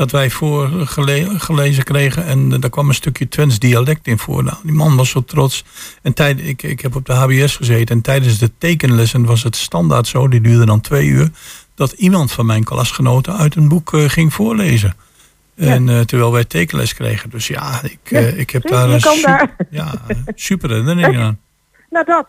[0.00, 2.24] dat wij voor gele- gelezen kregen.
[2.26, 4.44] En eh, daar kwam een stukje Twents dialect in voor.
[4.44, 5.64] Nou, die man was zo trots.
[6.02, 7.96] En tijd, ik, ik heb op de HBS gezeten.
[7.96, 11.30] En tijdens de tekenlessen was het standaard zo, die duurde dan twee uur.
[11.74, 14.96] Dat iemand van mijn klasgenoten uit een boek eh, ging voorlezen.
[15.56, 17.30] En eh, terwijl wij tekenles kregen.
[17.30, 19.66] Dus ja, ik, eh, ik heb daar je een kan super, daar.
[19.70, 19.94] ja,
[20.34, 21.38] super herinnering aan.
[21.90, 22.26] Nou dat.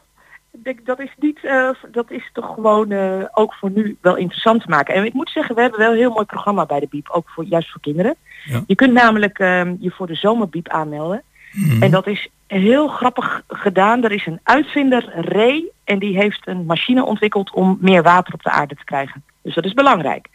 [0.61, 4.15] Ik denk, dat is niet, eh, dat is toch gewoon eh, ook voor nu wel
[4.15, 4.95] interessant te maken.
[4.95, 7.29] En ik moet zeggen, we hebben wel een heel mooi programma bij de Biep, ook
[7.29, 8.15] voor, juist voor kinderen.
[8.45, 8.63] Ja.
[8.67, 11.23] Je kunt namelijk ehm, je voor de zomerbiep aanmelden.
[11.51, 11.83] Mhm.
[11.83, 14.03] En dat is heel grappig gedaan.
[14.03, 18.43] Er is een uitvinder, Ray, en die heeft een machine ontwikkeld om meer water op
[18.43, 19.23] de aarde te krijgen.
[19.41, 20.27] Dus dat is belangrijk.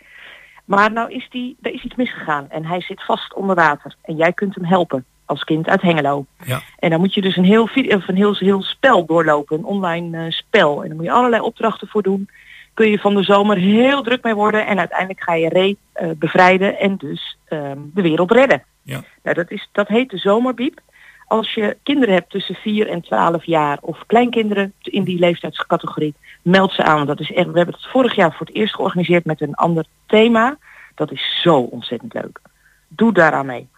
[0.64, 3.96] Maar nou is die, er is iets misgegaan en hij zit vast onder water.
[4.02, 6.26] En jij kunt hem helpen als kind uit Hengelo.
[6.44, 6.60] Ja.
[6.78, 9.64] En dan moet je dus een heel, video, of een heel, heel spel doorlopen, een
[9.64, 10.82] online eh, spel.
[10.82, 12.28] En dan moet je allerlei opdrachten voor doen.
[12.74, 16.08] Kun je van de zomer heel druk mee worden en uiteindelijk ga je Ray eh,
[16.16, 18.62] bevrijden en dus ehm, de wereld redden.
[18.82, 19.02] Ja.
[19.22, 20.80] Nou, dat, is, dat heet de zomerbiep.
[21.26, 26.72] als je kinderen hebt tussen 4 en 12 jaar of kleinkinderen in die leeftijdscategorie, meld
[26.72, 26.96] ze aan.
[26.96, 29.54] Want dat is echt, we hebben het vorig jaar voor het eerst georganiseerd met een
[29.54, 30.58] ander thema.
[30.94, 32.40] Dat is zo ontzettend leuk.
[32.88, 33.68] Doe daaraan mee.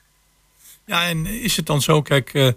[0.88, 2.48] Ja, en is het dan zo, kijk, eh,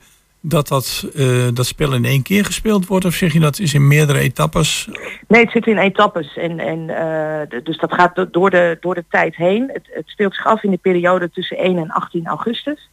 [0.42, 3.06] dat dat, eh, dat spel in één keer gespeeld wordt?
[3.06, 4.90] Of zeg je dat is in meerdere etappes?
[5.28, 6.38] Nee, het zit in etappes.
[6.38, 9.70] En, en, eh, dus dat gaat do- door de, door de tijd heen.
[9.74, 12.90] Het, het speelt zich af in de periode tussen 1 en 18 augustus.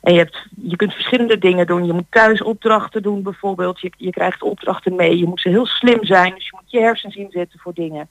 [0.00, 1.86] En je, hebt, je kunt verschillende dingen doen.
[1.86, 3.80] Je moet thuis opdrachten doen bijvoorbeeld.
[3.80, 5.18] Je, je krijgt opdrachten mee.
[5.18, 6.34] Je moet ze heel slim zijn.
[6.34, 8.08] Dus je moet je hersens inzetten voor dingen.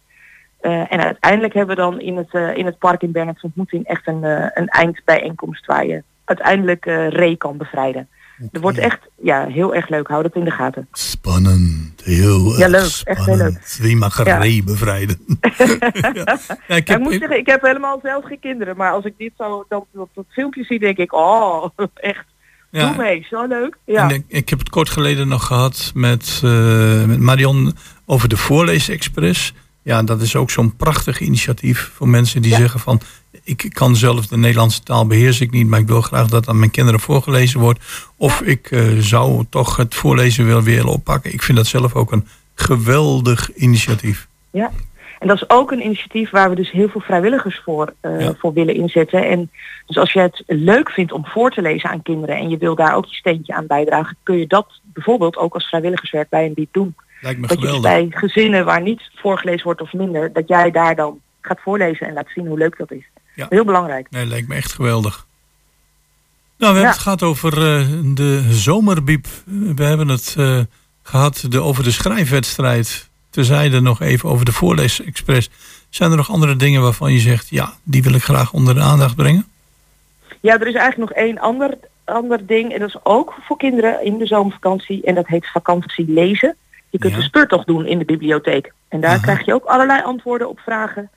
[0.62, 4.24] En uiteindelijk hebben we dan in het, in het park in Bernhard's ontmoeting echt een,
[4.54, 8.08] een eindbijeenkomst waar je uiteindelijk eh Ray kan bevrijden.
[8.52, 10.08] Er wordt echt ja, heel erg leuk.
[10.08, 10.88] Hou dat in de gaten.
[10.92, 13.02] Spannend, heel Ja, erg leuk.
[13.04, 13.58] Echt heel leuk.
[13.64, 13.78] spannend.
[13.82, 14.38] Wie mag Ja.
[14.38, 15.18] Ray bevrijden?
[16.14, 16.38] ja.
[16.68, 18.78] Ja, ik heb, ik moet zeggen, ik heb helemaal zelf geen kinderen.
[18.78, 21.66] Maar als ik dit zo op dat filmpje zie, denk ik, oh,
[21.96, 22.26] echt,
[22.70, 22.88] Ja.
[22.88, 23.78] doe mee, zo leuk.
[23.86, 24.10] Ja.
[24.10, 29.54] Ik, ik heb het kort geleden nog gehad met, eh, met Marion over de Voorleesexpress.
[29.82, 33.02] Ja, dat is ook zo'n prachtig initiatief voor mensen die zeggen van...
[33.44, 35.68] ik kan zelf de Nederlandse taal beheers ik niet...
[35.68, 37.80] maar ik wil graag dat aan mijn kinderen voorgelezen wordt.
[38.18, 41.34] Of ik eh, zou toch het voorlezen willen willen oppakken.
[41.34, 44.28] Ik vind dat zelf ook een geweldig initiatief.
[44.52, 44.72] Ja.
[45.20, 48.54] En dat is ook een initiatief waar we dus heel veel vrijwilligers voor, eh, voor
[48.54, 49.30] willen inzetten.
[49.30, 49.52] En
[49.86, 52.76] dus als je het leuk vindt om voor te lezen aan kinderen en je wil
[52.76, 56.54] daar ook je steentje aan bijdragen, kun je dat bijvoorbeeld ook als vrijwilligerswerk bij een
[56.54, 56.96] bied doen.
[57.22, 58.10] Lijkt me dat je dus geweldig.
[58.10, 62.14] bij gezinnen waar niet voorgelezen wordt of minder, dat jij daar dan gaat voorlezen en
[62.14, 63.06] laat zien hoe leuk dat is.
[63.34, 63.46] Ja.
[63.50, 64.08] Heel belangrijk.
[64.10, 65.26] Nee, lijkt me echt geweldig.
[66.58, 69.28] Nou, we hebben het gehad over eh, de zomerbiep.
[69.76, 70.60] We hebben het eh,
[71.04, 73.10] gehad de, over de schrijfwedstrijd.
[73.30, 75.50] Terzijde nog even over de voorleesexpress.
[75.90, 77.50] Zijn er nog andere dingen waarvan je zegt...
[77.50, 79.46] ja, die wil ik graag onder de aandacht brengen?
[80.40, 82.74] Ja, er is eigenlijk nog één ander, ander ding.
[82.74, 85.04] En dat is ook voor kinderen in de zomervakantie.
[85.04, 86.56] En dat heet vakantie lezen.
[86.90, 87.18] Je kunt Ja.
[87.20, 88.74] een speurtocht doen in de bibliotheek.
[88.88, 89.22] En daar Aha.
[89.22, 91.10] krijg je ook allerlei antwoorden op vragen.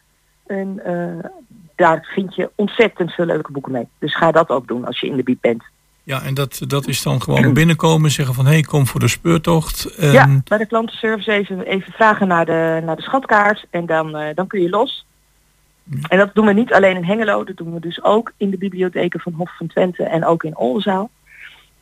[0.46, 1.30] En eh,
[1.76, 3.88] daar vind je ontzettend veel leuke boeken mee.
[3.98, 5.62] Dus ga dat ook doen als je in de bieb bent.
[6.02, 8.10] Ja, en dat, dat is dan gewoon binnenkomen.
[8.10, 9.84] Zeggen van, hé, hey, kom voor de speurtocht.
[9.84, 13.66] En, Ja, bij de klantenservice even, even vragen naar de, naar de schatkaart.
[13.70, 15.06] En dan, eh, dan kun je los.
[16.08, 17.44] En dat doen we niet alleen in Hengelo.
[17.44, 20.56] Dat doen we dus ook in de bibliotheken van Hof van Twente en ook in
[20.56, 21.10] Oldenzaal.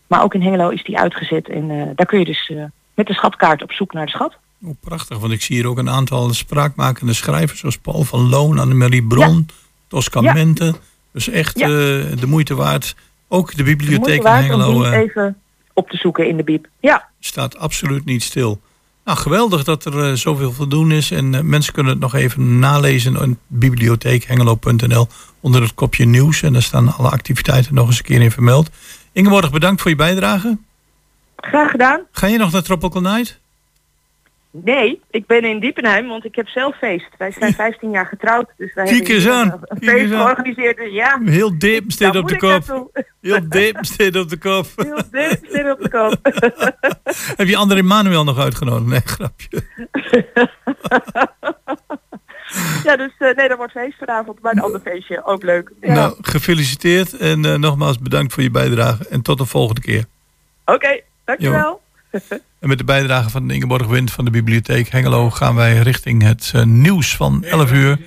[0.07, 1.49] Maar ook in Hengelo is die uitgezet.
[1.49, 2.65] En eh, daar kun je dus eh,
[2.95, 4.37] met de schatkaart op zoek naar de schat.
[4.65, 7.61] Oh, prachtig, want ik zie hier ook een aantal spraakmakende schrijvers...
[7.61, 9.47] zoals Paul van Loon, Annemarie Bron,
[9.95, 10.33] Tosca Ja.
[10.33, 10.75] Mente.
[11.13, 11.67] Dus echt Ja.
[11.67, 11.71] eh,
[12.19, 12.95] de moeite waard.
[13.29, 14.83] Ook de bibliotheek in Hengelo...
[14.85, 15.37] eh, even
[15.73, 16.67] op te zoeken in de bieb.
[16.81, 18.61] Ja, staat absoluut niet stil.
[19.05, 21.11] Nou, geweldig dat er eh, zoveel te doen is.
[21.11, 25.09] En mensen kunnen het nog even nalezen in bibliotheekhengelo.nl
[25.41, 26.43] onder het kopje nieuws.
[26.43, 28.71] En daar staan alle activiteiten nog eens een keer in vermeld.
[29.13, 30.59] Ingeborg, bedankt voor je bijdrage.
[31.37, 32.01] graag gedaan.
[32.13, 33.41] Ga je nog naar Tropical Night?
[34.63, 37.09] Nee, ik ben in Diepenheim, want ik heb zelf feest.
[37.19, 40.21] Wij zijn 15 jaar getrouwd, dus wij Kijk hebben aan, een, feest aan.
[40.21, 40.77] georganiseerd.
[40.77, 42.93] Dus ja, Heel daar op de kop.
[43.21, 44.67] Heel diep staat op de kop.
[44.77, 45.03] Heel
[45.43, 46.19] zit op de kop.
[47.37, 48.87] Heb je André Manuel nog uitgenodigd?
[48.87, 49.49] Nee, grapje.
[52.85, 55.25] ja, dus eh, nee, dat wordt feest vanavond bij een ander feestje.
[55.25, 55.73] Ook leuk.
[55.81, 55.95] Ja.
[55.95, 57.13] Nou, gefeliciteerd.
[57.13, 59.09] En eh, nogmaals bedankt voor je bijdrage.
[59.09, 60.05] En tot de volgende keer.
[60.65, 61.81] Oké, dankjewel.
[62.65, 66.51] En met de bijdrage van Ingeborg Wind van de Bibliotheek Hengelo gaan wij richting het
[66.55, 67.99] eh, nieuws van 11 uur.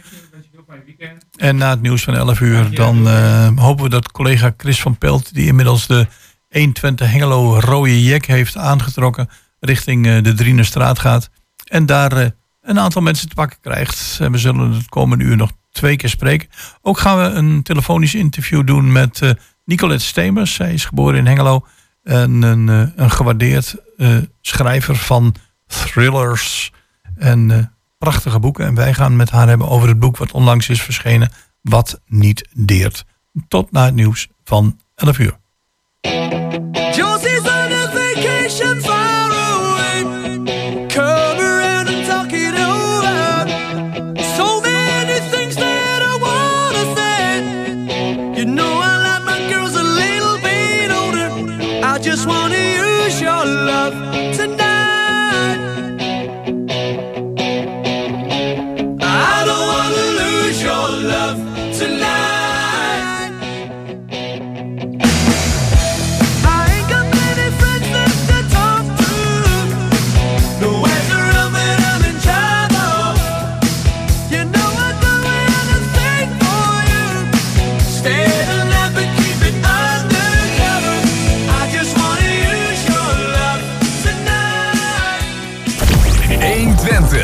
[1.36, 4.98] En na het nieuws van 11 uur dan eh, hopen we dat collega Chris van
[4.98, 6.08] Pelt, die inmiddels de
[6.50, 9.30] 120 Hengelo rode jek heeft aangetrokken,
[9.60, 11.30] richting eh, de Drienerstraat gaat.
[11.64, 12.32] En daar
[12.62, 14.18] een aantal mensen te pakken krijgt.
[14.22, 16.50] En we zullen het komende uur nog twee keer spreken.
[16.82, 19.36] Ook gaan we een telefonisch interview doen met
[19.66, 20.54] Nicolette Stemers.
[20.54, 21.66] Zij is geboren in Hengelo.
[22.04, 23.76] En een, een gewaardeerd
[24.42, 25.36] schrijver van
[25.68, 26.72] thrillers
[27.16, 27.66] en eh,
[27.98, 28.66] prachtige boeken.
[28.66, 31.32] En wij gaan met haar hebben over het boek wat onlangs is verschenen.
[31.62, 33.06] Wat niet deert.
[33.48, 35.38] Tot na het nieuws van 11 uur.